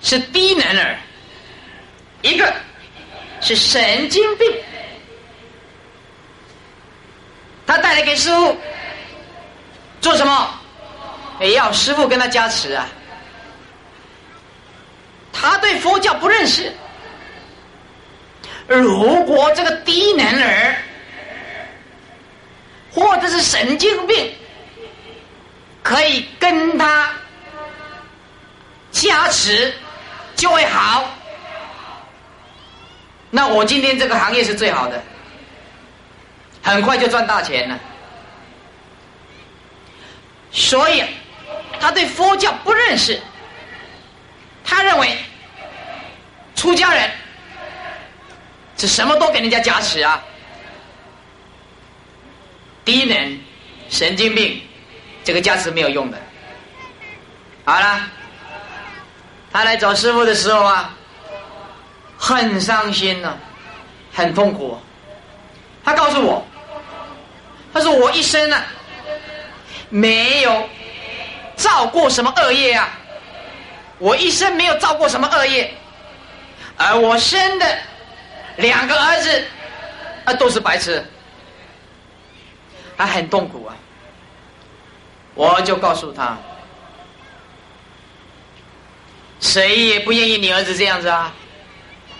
[0.00, 0.96] 是低能儿，
[2.22, 2.50] 一个
[3.42, 4.50] 是神经病，
[7.66, 8.56] 他带来给师傅
[10.00, 10.58] 做什么？
[11.40, 12.88] 也要师傅跟他加持啊！
[15.34, 16.72] 他对佛教不认识。
[18.66, 20.76] 如果这个低能儿，
[22.94, 24.32] 或者是神经病，
[25.82, 27.10] 可以跟他
[28.92, 29.74] 加持，
[30.36, 31.04] 就会好。
[33.30, 35.02] 那我今天这个行业是最好的，
[36.62, 37.78] 很快就赚大钱了。
[40.52, 41.02] 所以
[41.80, 43.20] 他对佛教不认识，
[44.64, 45.18] 他认为
[46.54, 47.10] 出家人。
[48.76, 50.20] 是什么都给人家加持啊！
[52.84, 53.40] 低能、
[53.88, 54.60] 神经病，
[55.24, 56.18] 这个加持没有用的。
[57.64, 58.00] 好了，
[59.52, 60.94] 他来找师傅的时候啊，
[62.18, 63.36] 很伤心呐，
[64.12, 64.78] 很痛苦。
[65.84, 66.46] 他告诉我，
[67.72, 68.62] 他说我一生呢，
[69.88, 70.68] 没有
[71.56, 72.88] 造过什么恶业啊，
[73.98, 75.72] 我一生没有造过什么恶业，
[76.76, 77.78] 而我生的。
[78.56, 79.44] 两个儿子
[80.24, 81.04] 啊，都是白痴，
[82.96, 83.76] 他很痛苦啊。
[85.34, 86.38] 我就告诉他，
[89.40, 91.32] 谁也不愿意你儿子这样子啊。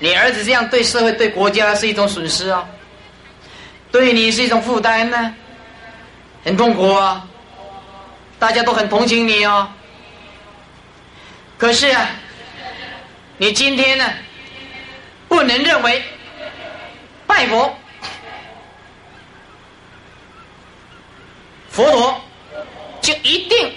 [0.01, 2.67] 你儿子这样对社会、对国家是一种损失啊，
[3.93, 5.35] 对你是一种负担呢，
[6.45, 7.27] 很痛苦啊。
[8.39, 9.69] 大家都很同情你哦。
[11.57, 12.11] 可是啊，
[13.39, 14.13] 你今天呢，
[15.29, 16.03] 不能认为。
[17.27, 17.75] 拜佛，
[21.75, 22.21] 佛陀
[23.01, 23.75] 就一定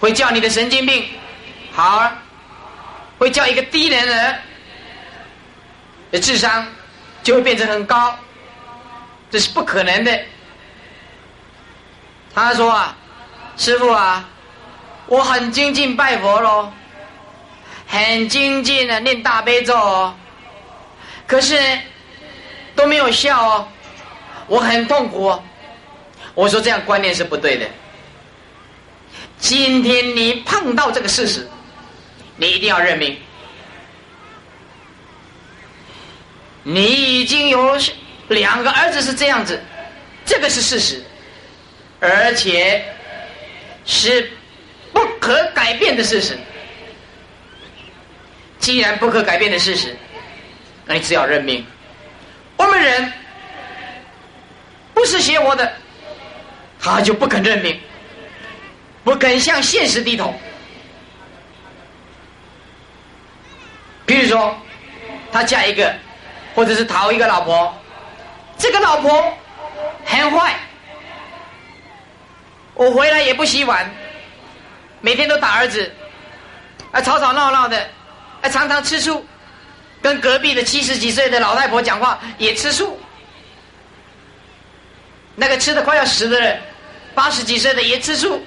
[0.00, 1.08] 会叫你的神经病
[1.72, 2.10] 好，
[3.18, 4.38] 会叫一个低能人
[6.10, 6.66] 的智商
[7.22, 8.16] 就会变成很高，
[9.30, 10.20] 这是不可能的。
[12.34, 12.96] 他说啊，
[13.56, 14.28] 师傅啊，
[15.06, 16.72] 我很精进拜佛喽，
[17.86, 20.12] 很精进的念大悲咒哦。
[21.28, 21.56] 可是
[22.74, 23.68] 都没有效哦，
[24.48, 25.40] 我很痛苦。
[26.40, 27.68] 我说这样观念是不对的。
[29.38, 31.46] 今天你碰到这个事实，
[32.36, 33.18] 你一定要认命。
[36.62, 37.78] 你已经有
[38.28, 39.60] 两个儿子是这样子，
[40.24, 41.02] 这个是事实，
[42.00, 42.82] 而且
[43.84, 44.32] 是
[44.94, 46.38] 不可改变的事实。
[48.58, 49.94] 既然不可改变的事实。
[50.86, 51.66] 那你只要认命。
[52.56, 53.12] 我们人
[54.94, 55.70] 不是邪我的，
[56.80, 57.78] 他就不肯认命，
[59.04, 60.34] 不肯向现实低头。
[64.06, 64.56] 比如说，
[65.30, 65.94] 他嫁一个，
[66.54, 67.72] 或者是讨一个老婆，
[68.58, 69.36] 这个老婆
[70.04, 70.54] 很坏，
[72.74, 73.88] 我回来也不洗碗，
[75.00, 75.92] 每天都打儿子，
[76.90, 77.88] 啊吵吵闹闹的，
[78.42, 79.24] 啊常常吃醋。
[80.02, 82.98] 跟隔壁的七十几岁的老太婆讲话也吃醋，
[85.34, 86.58] 那个吃的快要死的人，
[87.20, 88.42] 八十几岁的也吃素，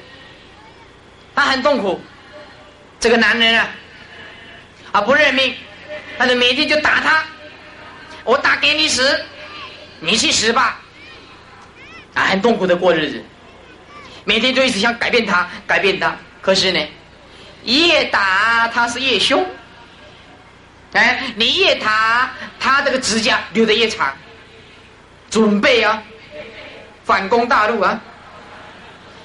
[1.36, 2.02] 他很痛苦。
[3.00, 3.70] 这个男人啊，
[4.94, 5.54] 啊不认命，
[6.18, 7.24] 他就每天就打他，
[8.24, 9.24] 我打给你死，
[10.00, 10.80] 你去死吧，
[12.16, 13.24] 啊很痛苦的过日子，
[14.24, 16.80] 每天就一直想改变他，改变他，可是呢，
[17.66, 19.48] 越打他是越凶。
[20.94, 24.12] 哎，你越打，他这个指甲留的越长，
[25.30, 26.02] 准备啊，
[27.06, 28.02] 反攻大陆啊！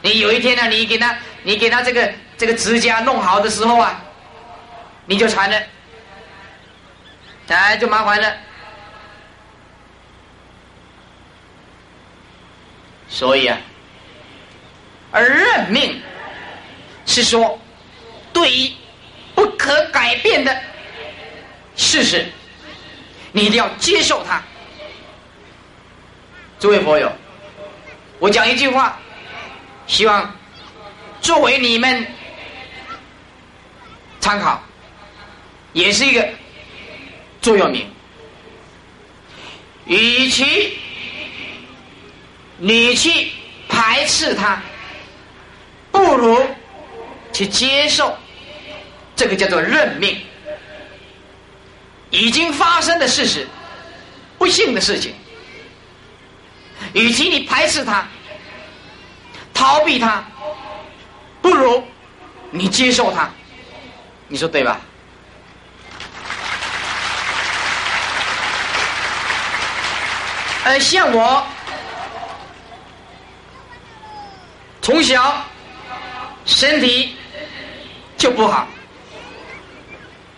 [0.03, 4.01] 你有一天呢，你给他，你给他这个这个指甲弄好的时候啊，
[5.07, 5.63] 你就惨了，
[7.49, 8.33] 哎，就麻烦了。
[13.09, 13.59] 所以啊，
[15.11, 16.01] 而认命
[17.07, 17.59] 是说，
[18.33, 18.73] 对于
[19.35, 20.57] 不可改变的。
[21.81, 22.27] 事实，
[23.31, 24.43] 你一定要接受它。
[26.59, 27.11] 诸位朋友，
[28.19, 28.99] 我讲一句话，
[29.89, 30.33] 希望
[31.21, 32.07] 作为你们
[34.21, 34.63] 参考，
[35.73, 36.29] 也是一个
[37.41, 37.91] 座右铭。
[39.87, 40.79] 与其
[42.59, 43.31] 你去
[43.69, 44.63] 排斥它，
[45.91, 46.47] 不如
[47.33, 48.17] 去接受，
[49.17, 50.21] 这个叫做认命。
[52.11, 53.47] 已经发生的事实，
[54.39, 55.15] 不幸的事情，
[56.93, 58.07] 与其你排斥它、
[59.59, 60.23] 逃避它，
[61.43, 61.83] 不如
[62.53, 63.29] 你接受它，
[64.29, 64.81] 你说对吧？
[70.63, 71.45] 呃，像我
[74.81, 75.43] 从小
[76.47, 77.17] 身体
[78.17, 78.69] 就不好，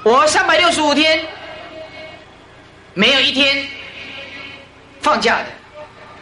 [0.03, 1.23] 我三百六十五天
[2.95, 3.69] 没有一天
[5.03, 5.47] 放假的，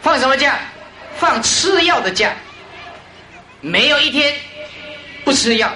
[0.01, 0.59] 放什么假？
[1.17, 2.33] 放吃药的假，
[3.61, 4.35] 没有一天
[5.23, 5.71] 不吃药。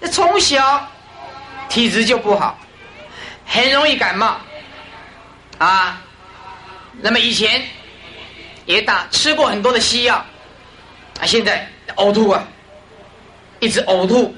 [0.00, 0.90] 那从小
[1.68, 2.58] 体质就不好，
[3.46, 4.40] 很容易感冒
[5.58, 6.02] 啊。
[7.00, 7.62] 那么以前
[8.66, 10.16] 也打吃过很多的西药
[11.20, 12.46] 啊，现在呕吐啊，
[13.58, 14.34] 一直呕吐。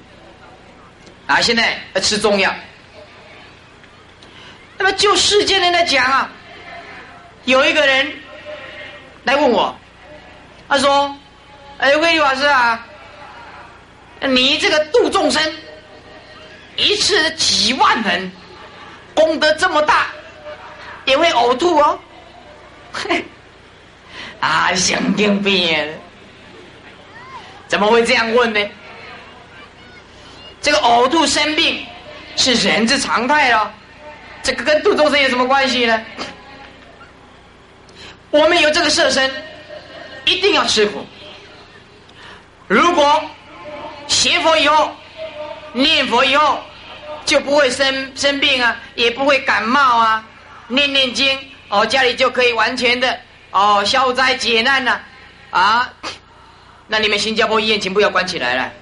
[1.25, 2.53] 啊，现在要吃中药。
[4.77, 6.29] 那么就世间人来讲啊，
[7.45, 8.13] 有一个人
[9.23, 9.75] 来问我，
[10.69, 11.17] 他说
[11.83, 12.87] ：“哎，魏老师啊，
[14.21, 15.43] 你这个度众生
[16.77, 18.31] 一次几万人，
[19.17, 20.07] 功德这么大，
[21.07, 21.99] 也会呕吐哦？”
[22.95, 23.25] 嘿，
[24.39, 25.93] 啊，神经病！
[27.67, 28.61] 怎么会这样问呢？
[30.61, 31.85] 这个呕吐生病
[32.37, 33.75] 是人之常态了，
[34.41, 36.01] 这个跟度众生有什么关系呢？
[38.31, 39.29] 我们有这个色身，
[40.27, 41.05] 一定要吃苦。
[42.73, 43.23] 如果
[44.09, 44.91] 学佛以后、
[45.75, 46.59] 念佛以后，
[47.27, 50.25] 就不会生生病啊，也不会感冒啊。
[50.69, 53.21] 念念经哦，家里就可以完全的
[53.51, 54.99] 哦消灾解难了
[55.51, 55.93] 啊。
[56.87, 58.73] 那你们新加坡医院全部要关起来了。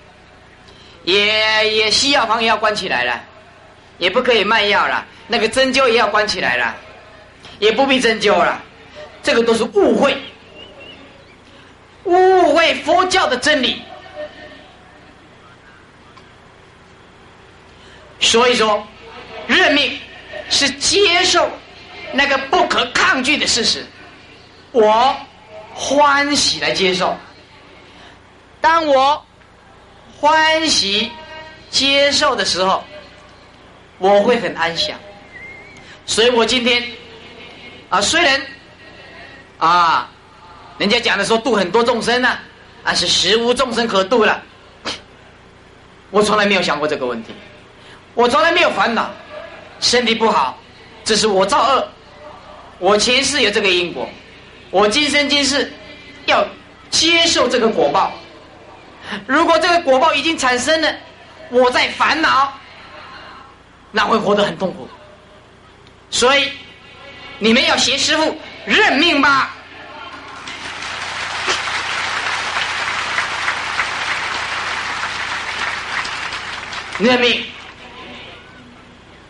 [1.02, 3.20] 也也西药房也要关起来了，
[3.98, 5.04] 也不可以卖药了。
[5.26, 6.76] 那个针灸也要关起来了，
[7.58, 8.62] 也不必针灸了。
[9.20, 10.16] 这个都是误会，
[12.04, 13.82] 误会佛教的真理。
[18.20, 18.86] 所以说，
[19.46, 19.98] 认命
[20.48, 21.50] 是接受
[22.12, 23.84] 那个不可抗拒的事实，
[24.72, 25.16] 我
[25.74, 27.16] 欢喜来接受。
[28.60, 29.24] 当我。
[30.20, 31.10] 欢喜
[31.70, 32.84] 接受的时候，
[33.96, 34.94] 我会很安详。
[36.04, 36.84] 所以我今天
[37.88, 38.38] 啊，虽然
[39.56, 40.10] 啊，
[40.80, 42.38] 人家讲的说度很多众生呢，
[42.82, 44.42] 啊是实无众生可度了。
[46.10, 47.34] 我从来没有想过这个问题，
[48.14, 49.10] 我从来没有烦恼。
[49.78, 50.58] 身体不好，
[51.04, 51.88] 这是我造恶，
[52.78, 54.08] 我前世有这个因果，
[54.70, 55.70] 我今生今世
[56.24, 56.42] 要
[56.88, 58.14] 接受这个果报。
[59.26, 60.94] 如果这个果报已经产生了，
[61.50, 62.54] 我在烦恼，
[63.90, 64.88] 那会活得很痛苦。
[66.08, 66.50] 所以，
[67.38, 69.54] 你们要学师傅认命吧，
[77.00, 77.44] 认命，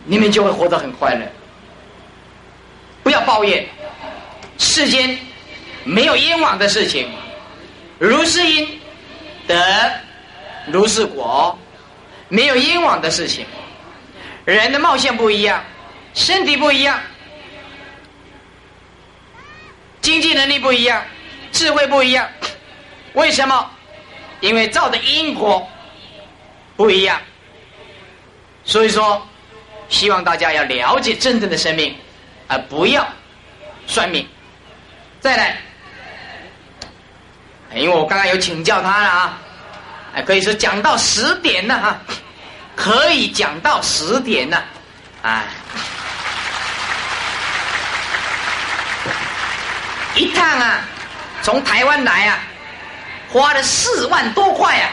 [0.04, 1.26] 你们就会活得很快乐。
[3.02, 3.66] 不要抱怨，
[4.58, 5.18] 世间
[5.84, 7.10] 没有冤枉的事情，
[7.98, 8.78] 如是因。
[9.46, 10.00] 得
[10.66, 11.58] 如是果，
[12.28, 13.44] 没有冤枉的事情。
[14.44, 15.64] 人的貌相不一样，
[16.14, 17.00] 身体不一样，
[20.00, 21.02] 经济能力不一样，
[21.50, 22.28] 智慧不一样。
[23.14, 23.70] 为什么？
[24.40, 25.68] 因为造的因果
[26.76, 27.20] 不一样。
[28.70, 29.20] 所以说，
[29.88, 31.92] 希望大家要了解真正的生命，
[32.46, 33.04] 而不要
[33.88, 34.24] 算命。
[35.20, 35.56] 再来。
[37.74, 39.38] 因为我刚刚有请教他了啊，
[40.14, 41.98] 哎，可以说讲到十点了哈，
[42.76, 44.64] 可以讲到十点了，
[45.22, 45.44] 啊，
[50.14, 50.80] 一趟啊，
[51.42, 52.38] 从台湾来啊，
[53.32, 54.90] 花了四万多块啊，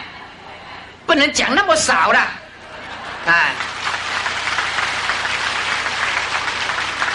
[1.05, 2.27] 不能讲那么少了，
[3.27, 3.53] 哎，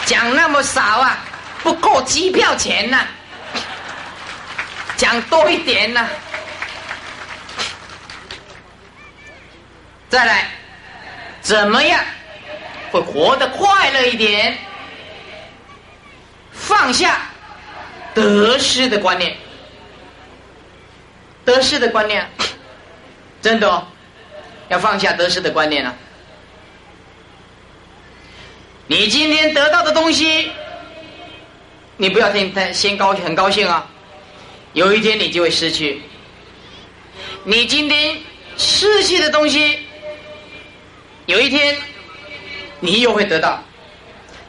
[0.07, 1.19] 讲那么少啊，
[1.63, 3.07] 不够机票钱呐。
[4.97, 6.07] 讲多一点呢，
[10.09, 10.49] 再来，
[11.41, 12.01] 怎么样
[12.93, 14.57] 会活得快乐一点？
[16.53, 17.23] 放下
[18.15, 19.37] 得失的观念，
[21.45, 22.25] 得失的观念，
[23.41, 23.85] 真的哦，
[24.69, 25.93] 要放下得失的观念啊！
[28.93, 30.53] 你今天得到的东西，
[31.97, 33.89] 你不要听他先高兴很高兴啊。
[34.75, 36.03] 有一天你就会失去，
[37.43, 38.15] 你今天
[38.59, 39.79] 失去的东西，
[41.25, 41.75] 有一天
[42.81, 43.63] 你又会得到。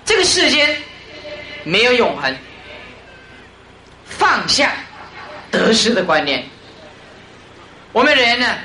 [0.04, 0.76] 这个世间
[1.64, 2.36] 没有永恒，
[4.04, 4.74] 放下
[5.52, 6.44] 得失的观念。
[7.94, 8.58] 我们人呢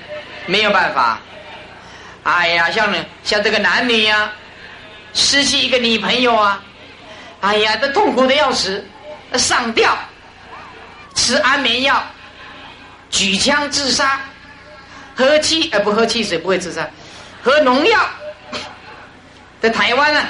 [0.46, 1.20] 没有办法，
[2.24, 4.32] 哎呀，像像这个男女呀，
[5.14, 6.62] 失去一个女朋友啊，
[7.40, 8.84] 哎呀，这痛苦的要死，
[9.34, 9.96] 上吊。
[11.14, 12.00] 吃安眠药，
[13.10, 14.20] 举枪自杀，
[15.16, 16.88] 喝汽呃不喝汽水不会自杀，
[17.42, 17.98] 喝农药，
[19.60, 20.24] 在台湾呢，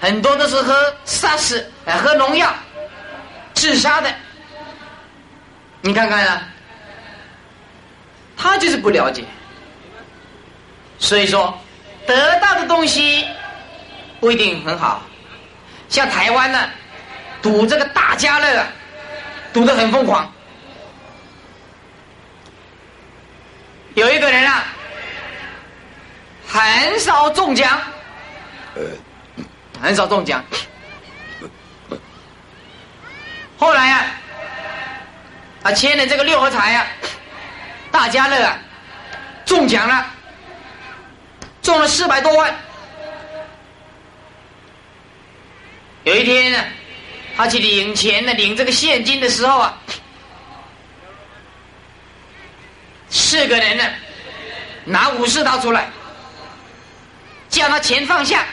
[0.00, 1.70] 很多都是喝沙士、
[2.02, 2.52] 喝农药
[3.54, 4.12] 自杀的。
[5.80, 6.42] 你看看啊，
[8.36, 9.24] 他就是不了解，
[10.98, 11.56] 所以说
[12.04, 13.24] 得到的东西
[14.24, 15.02] 不一定很好。
[15.90, 16.70] 像台湾呢，
[17.42, 18.66] 赌这个大家乐啊，
[19.52, 20.32] 赌的很疯狂。
[23.92, 24.64] 有一个人啊，
[26.48, 27.78] 很少中奖，
[29.78, 30.42] 很少中奖。
[33.58, 34.06] 后来呀啊，
[35.64, 36.86] 他签的这个六合彩啊，
[37.90, 38.56] 大家乐啊，
[39.44, 40.06] 中奖了，
[41.60, 42.54] 中了四百多万。
[46.04, 46.64] 有一天呢，
[47.36, 49.78] 他去领钱呢，领这个现金的时候啊。
[53.10, 53.84] 四个人呢，
[54.84, 55.88] 拿武士刀出来，
[57.48, 58.44] 叫他钱放下，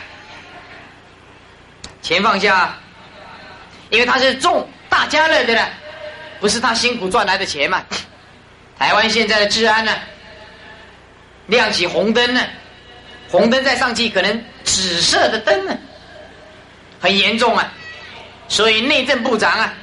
[2.01, 2.77] 钱放下，
[3.89, 5.67] 因为他是中大家乐的了，
[6.39, 7.83] 不是他辛苦赚来的钱嘛。
[8.77, 9.91] 台湾现在的治安呢，
[11.47, 12.41] 亮起红灯呢，
[13.29, 15.75] 红灯再上去可能紫色的灯呢，
[17.01, 17.69] 很严重啊。
[18.47, 19.73] 所以内政部长啊，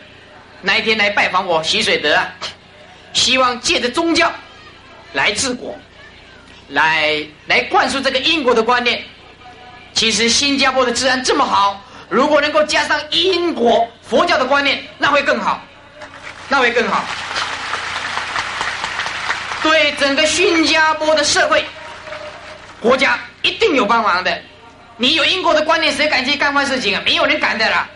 [0.62, 2.28] 那一天来拜访我徐水德啊，
[3.12, 4.32] 希望借着宗教。
[5.14, 5.74] 来治国，
[6.68, 9.02] 来来灌输这个因果的观念。
[9.94, 15.62] 其实新加坡的治安这么好，如果能够加上因果佛教的观念，那会更好，
[16.46, 17.02] 那会更好。
[19.62, 21.64] 对整个新加坡的社会、
[22.78, 24.42] 国家一定有帮忙的。
[24.98, 27.02] 你有因果的观念，谁敢去干坏事情啊？
[27.04, 27.88] 没有人敢的啦。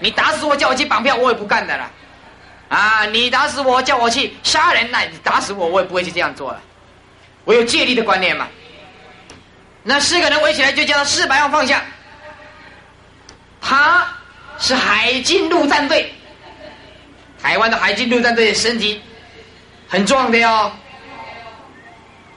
[0.00, 1.90] 你打死我，叫我去绑票，我也不干的啦。
[2.70, 3.04] 啊！
[3.04, 6.60] 你打死我，叫我去杀人，那你打死我，我也不会去这样做了。
[7.44, 8.48] 我有借力的观念嘛。
[9.82, 11.82] 那四个人围起来，就叫他四百万放下。
[13.60, 14.08] 他
[14.58, 16.14] 是海军陆战队，
[17.42, 19.02] 台湾的海军陆战队身体
[19.88, 20.72] 很壮的哟。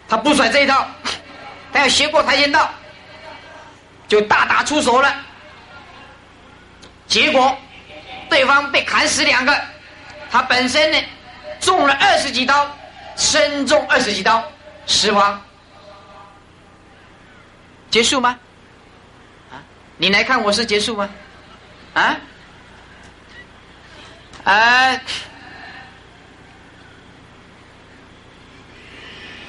[0.09, 0.85] 他不甩这一套，
[1.71, 2.69] 他要学过跆拳道，
[4.07, 5.13] 就大打出手了。
[7.07, 7.57] 结果
[8.29, 9.55] 对方被砍死两个。
[10.31, 10.99] 他本身呢，
[11.59, 12.67] 中了二十几刀，
[13.15, 14.43] 身中二十几刀，
[14.87, 15.39] 死亡。
[17.91, 18.39] 结束吗？
[19.51, 19.61] 啊，
[19.97, 21.07] 你来看我是结束吗？
[21.93, 22.17] 啊？
[24.43, 24.99] 啊？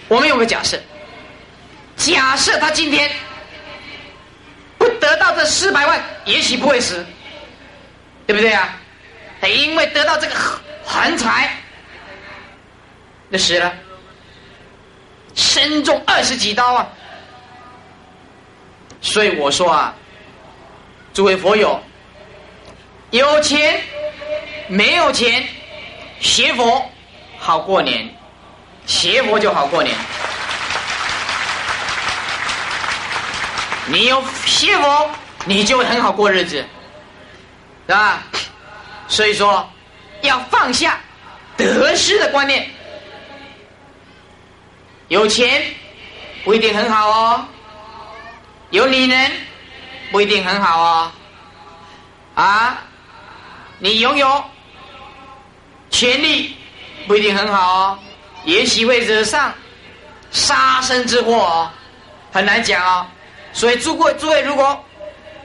[0.08, 0.78] 我们有个假设，
[1.96, 3.10] 假设他今天
[4.84, 7.04] 不得到这四百万，也许不会死，
[8.26, 8.76] 对不对啊？
[9.40, 10.34] 得因为得到这个。
[10.86, 11.50] 横财，
[13.32, 13.72] 就死了，
[15.34, 16.86] 身中二十几刀啊！
[19.00, 19.94] 所以我说啊，
[21.14, 21.82] 诸位佛友，
[23.12, 23.80] 有钱
[24.68, 25.42] 没有钱，
[26.20, 26.84] 学佛
[27.38, 28.14] 好过年，
[28.84, 29.96] 学佛就好过年。
[33.86, 35.10] 你有幸福，
[35.44, 36.64] 你就会很好过日子，
[37.86, 38.22] 是吧？
[39.08, 39.68] 所以说。
[40.22, 40.98] 要放下
[41.54, 42.66] 得失的观念，
[45.08, 45.62] 有钱
[46.44, 47.44] 不一定很好哦，
[48.70, 49.30] 有女人
[50.10, 51.12] 不一定很好哦，
[52.36, 52.78] 啊，
[53.78, 54.44] 你拥有
[55.90, 56.56] 权力
[57.06, 57.98] 不一定很好哦，
[58.44, 59.52] 也许会惹上
[60.30, 61.70] 杀身之祸哦，
[62.32, 63.06] 很难讲哦。
[63.54, 64.84] 所以诸位诸位如果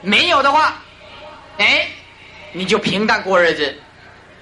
[0.02, 0.82] 没有的话，
[1.56, 1.88] 哎，
[2.52, 3.80] 你就平淡过日子。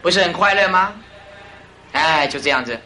[0.00, 0.94] 不是很快乐吗？
[1.92, 2.80] 哎，就这样子。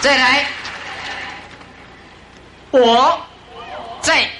[0.00, 0.46] 再来，
[2.70, 3.20] 我
[4.00, 4.30] 在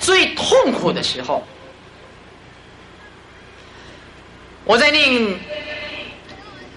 [0.00, 1.46] 最痛苦的时候，
[4.64, 5.38] 我在念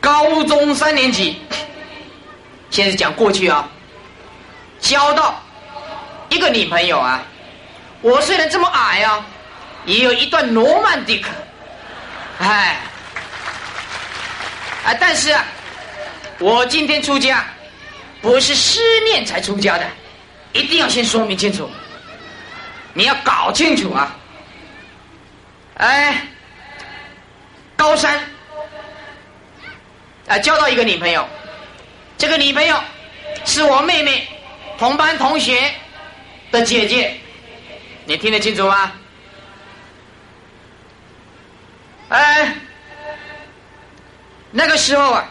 [0.02, 1.42] 高中三年级，
[2.70, 3.68] 现在讲过去啊，
[4.88, 5.42] 交到
[6.30, 7.24] 一个女朋友啊，
[8.02, 9.26] 我虽然这么矮啊。
[9.86, 11.30] 也有一段罗曼蒂克，
[12.40, 12.78] 哎，
[14.84, 14.94] 啊！
[15.00, 15.46] 但是啊，
[16.40, 17.46] 我今天出家
[18.22, 19.86] 不是失恋才出家的，
[20.52, 21.72] 一定要先说明清楚。
[22.94, 24.14] 你要搞清楚啊！
[25.76, 26.22] 哎，
[27.78, 28.20] 高山
[30.28, 31.26] 啊，交到一个女朋友，
[32.18, 32.78] 这个女朋友
[33.46, 34.28] 是我妹妹
[34.78, 35.72] 同班同学
[36.52, 37.16] 的姐姐，
[38.06, 38.92] 你听得清楚吗？
[42.10, 42.56] 哎，
[44.52, 45.28] 那个时候啊，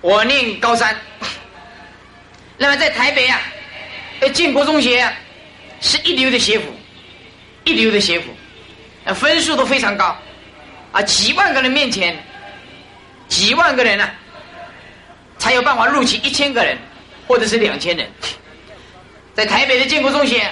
[0.00, 0.96] 我念高三，
[2.56, 3.40] 那么在台北啊，
[4.20, 5.12] 呃，建国中学啊，
[5.80, 6.66] 是一流的学府，
[7.64, 8.34] 一流的学府，
[9.04, 10.16] 呃，分数都非常高，
[10.92, 12.16] 啊，几万个人面前，
[13.28, 14.08] 几万个人呢，
[15.36, 16.78] 才有办法录取一千个人，
[17.26, 18.10] 或者是两千人，
[19.34, 20.50] 在台北的建国中学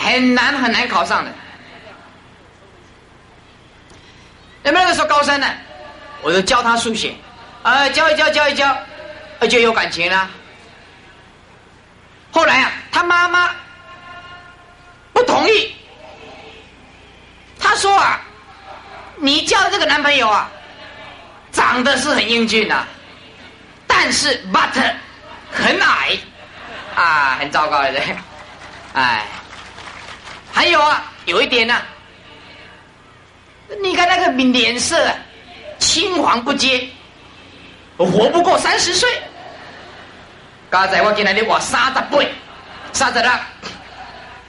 [0.00, 1.30] 很难很难考上的。
[4.62, 5.46] 那么那个时候高三呢，
[6.22, 7.14] 我就教他数学，
[7.62, 8.76] 啊，教一教教一教，
[9.48, 10.30] 就有感情了。
[12.30, 13.54] 后来啊，他妈妈
[15.12, 15.74] 不同意，
[17.60, 18.20] 他说啊，
[19.16, 20.50] 你交这个男朋友啊，
[21.52, 22.86] 长得是很英俊呐，
[23.86, 24.94] 但是 but
[25.54, 26.18] 很矮，
[26.94, 28.02] 啊，很糟糕的人，
[28.92, 29.24] 哎，
[30.52, 31.80] 还有啊，有一点呢。
[33.80, 35.10] 你看那个脸色
[35.78, 36.88] 青黄不接，
[37.96, 39.08] 活不过三十岁。
[40.68, 42.34] 刚才我进来你话三十倍，
[42.92, 43.40] 三十了，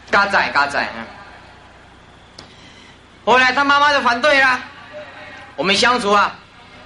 [0.10, 0.90] 刚才刚才。
[3.24, 4.60] 后来他妈妈就反对了，
[5.56, 6.36] 我们相处啊，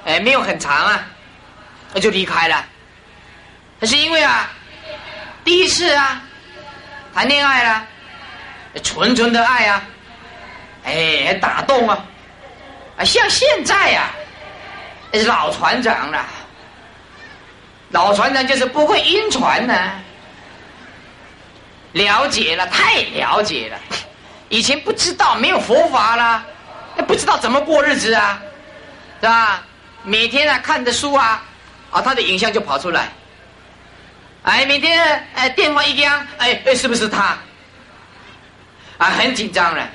[0.06, 1.04] 哎，没有很长啊，
[1.94, 2.64] 他就离开了。
[3.80, 4.50] 那是因为啊，
[5.44, 6.22] 第一次啊，
[7.14, 7.88] 谈恋爱了，
[8.84, 9.82] 纯纯的爱啊，
[10.84, 12.06] 哎，打动啊。
[12.98, 14.12] 啊，像现在呀，
[15.26, 16.26] 老船长了，
[17.92, 19.74] 老船长就是不会晕船呢。
[21.94, 23.78] 了解了，太了解了。
[24.50, 26.44] 以前不知道，没有佛法啦，
[27.08, 28.42] 不知道怎么过日子啊，
[29.22, 29.64] 是吧？
[30.04, 31.42] 每天啊看着书啊，
[31.92, 33.08] 啊他的影像就跑出来。
[34.44, 37.38] 哎，每天哎电话一响，哎哎是不是他？
[38.98, 39.90] 啊，很紧张了。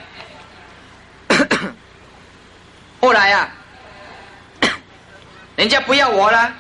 [3.00, 3.48] 后来呀，
[5.56, 6.52] 人家不要我了，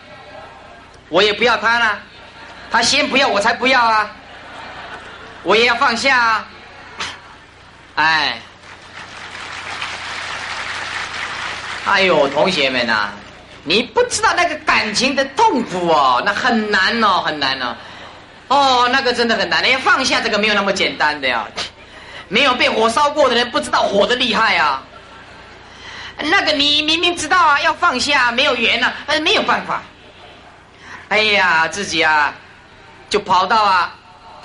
[1.08, 1.98] 我也不要他了，
[2.70, 4.10] 他先不要我才不要啊，
[5.42, 6.46] 我也要放下啊，
[7.96, 8.38] 哎，
[11.86, 13.10] 哎呦，同学们呐，
[13.64, 17.76] 你不知道那个感情的痛苦哦，那很难哦，很难哦，
[18.48, 21.46] 哦，那个真的很难，要放下这个没有那么简单的呀，
[22.28, 24.82] 没有被火烧过的人不知道火的厉害啊。
[26.18, 29.82] 那个你明明知道啊，要放下，没有缘了，呃，没有办法。
[31.08, 32.32] 哎呀，自己啊，
[33.08, 33.94] 就跑到啊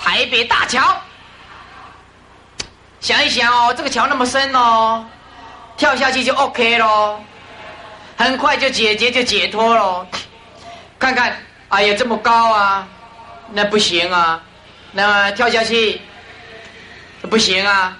[0.02, 0.96] 台北大桥，
[3.00, 5.04] 想一想哦，这个桥那么深哦，
[5.76, 7.22] 跳下去就 OK 咯，
[8.20, 10.06] 很快就解决就解脱了。
[10.98, 11.34] 看看，
[11.70, 12.86] 哎呀，这么高啊，
[13.52, 14.42] 那不行啊，
[14.92, 15.98] 那跳下去
[17.30, 17.96] 不行啊，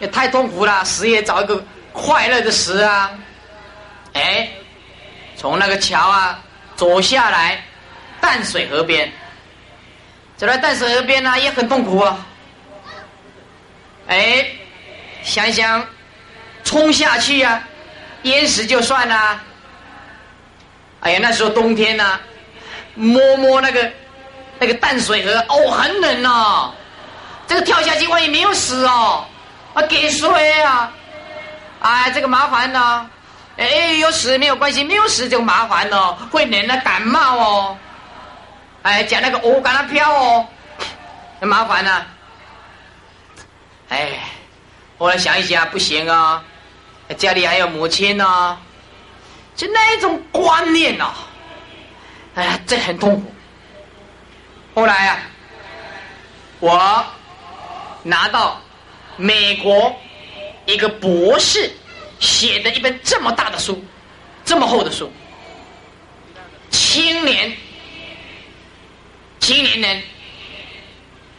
[0.00, 1.62] 也太痛苦了，死也找一个。
[1.92, 3.10] 快乐的死啊！
[4.12, 4.48] 哎，
[5.36, 6.38] 从那个桥啊
[6.76, 7.60] 走下来，
[8.20, 9.12] 淡水河边，
[10.36, 12.24] 走到淡水河边呢也很痛苦啊。
[14.06, 14.46] 哎，
[15.24, 15.84] 想想
[16.62, 17.60] 冲下去啊，
[18.22, 19.42] 淹死就算了。
[21.00, 22.18] 哎呀，那时候冬天呢，
[22.94, 23.90] 摸摸那个
[24.58, 26.72] 那个淡水河，哦，很冷哦。
[27.46, 29.24] 这个跳下去万一没有死哦，
[29.74, 30.92] 啊，给水啊！
[31.80, 33.08] 哎，这个麻烦呢，
[33.56, 37.78] 哎，有死没有关系，没有死就麻烦了，会冷了感冒哦。
[38.82, 40.46] 哎，讲那个鹅肝它飘哦，
[41.40, 42.04] 很麻烦呢。
[43.88, 44.10] 哎，
[44.98, 46.42] 后来想一想，不行啊，
[47.16, 48.58] 家里还有母亲呢，
[49.58, 51.12] 就那一种观念呐，
[52.36, 53.34] 哎呀，这很痛苦。
[54.72, 55.18] 后来啊，
[56.60, 57.04] 我
[58.04, 58.62] 拿到
[59.16, 59.94] 美国。
[60.66, 61.72] 一个博士
[62.20, 63.82] 写的一本这么大的书，
[64.44, 65.10] 这么厚的书，
[66.68, 67.56] 青年
[69.40, 70.02] 青年人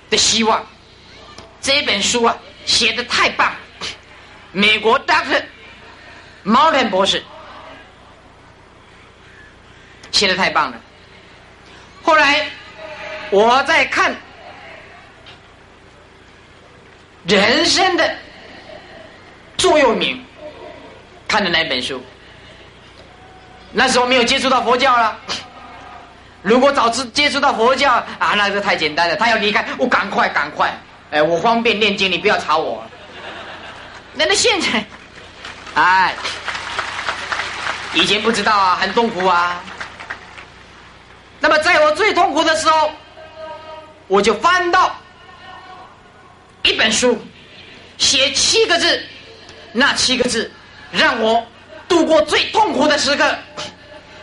[0.10, 0.66] 的希望，
[1.62, 3.54] 这本书啊写的太棒，
[4.52, 5.44] 美国 Doctor
[6.44, 7.24] Martin 博士
[10.12, 10.78] 写的太棒了。
[12.04, 12.46] 后来
[13.30, 14.16] 我在看
[17.26, 18.16] 人生的。
[19.58, 20.24] 座右铭，
[21.28, 22.02] 看的那本书？
[23.74, 25.20] 那时候没有接触到佛教了。
[26.42, 29.18] 如果早知接触到佛教啊，那就太简单了。
[29.18, 30.74] 他要离开，我赶快赶快，
[31.12, 32.82] 哎，我方便念经，你不要吵我。
[34.14, 34.86] 那那现在，
[35.76, 36.16] 哎，
[37.94, 39.62] 以前不知道啊，很痛苦啊。
[41.96, 42.92] 最痛苦的时候，
[44.08, 44.96] 我就翻到
[46.64, 47.18] 一本书，
[47.98, 49.04] 写七个字。
[49.72, 50.52] 那七个字
[50.92, 51.46] 让我
[51.88, 53.36] 度过最痛苦的时刻，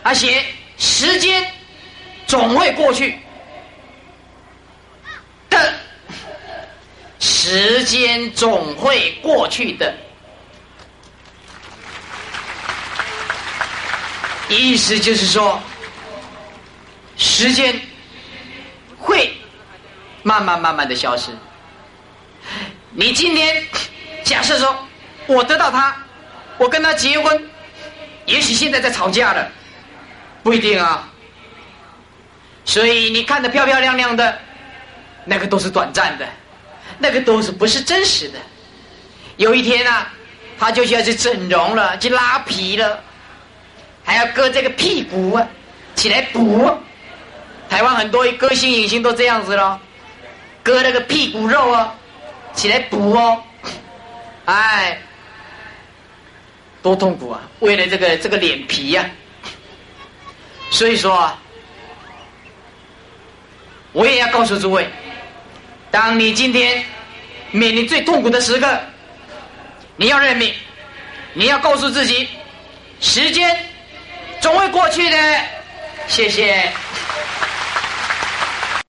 [0.03, 0.43] 而且
[0.77, 1.49] 时间
[2.27, 3.17] 总会过去。
[5.49, 5.73] 的，
[7.19, 9.93] 时间总会过去的。
[14.49, 15.61] 意思就是说，
[17.17, 17.79] 时间
[18.97, 19.35] 会
[20.23, 21.31] 慢慢慢慢的消失。
[22.91, 23.63] 你今天
[24.23, 24.75] 假设说，
[25.25, 25.95] 我得到他，
[26.57, 27.49] 我跟他结婚，
[28.25, 29.51] 也许现在在吵架了，
[30.43, 31.09] 不一定啊。
[32.65, 34.39] 所以你看的漂漂亮亮的，
[35.25, 36.27] 那个都是短暂的，
[36.99, 38.39] 那个都是不是真实的。
[39.37, 40.11] 有一天啊，
[40.59, 43.01] 他就需要去整容了，去拉皮了，
[44.03, 45.47] 还要割这个屁股啊，
[45.95, 46.77] 起来补。
[47.69, 49.79] 台湾很多歌星影星都这样子咯，
[50.63, 51.91] 割那个屁股肉哦，
[52.53, 53.43] 起来补哦。
[54.45, 54.97] 哎，
[56.81, 57.41] 多痛苦啊！
[57.59, 59.05] 为了这个这个脸皮呀，
[60.69, 61.37] 所以说啊。
[63.93, 64.87] 我也要告诉诸位，
[65.89, 66.83] 当你今天
[67.49, 68.79] 面临最痛苦的时刻，
[69.95, 70.53] 你要认命，
[71.33, 72.27] 你要告诉自己，
[72.99, 73.57] 时间
[74.39, 75.17] 总会过去的。
[76.07, 76.71] 谢谢。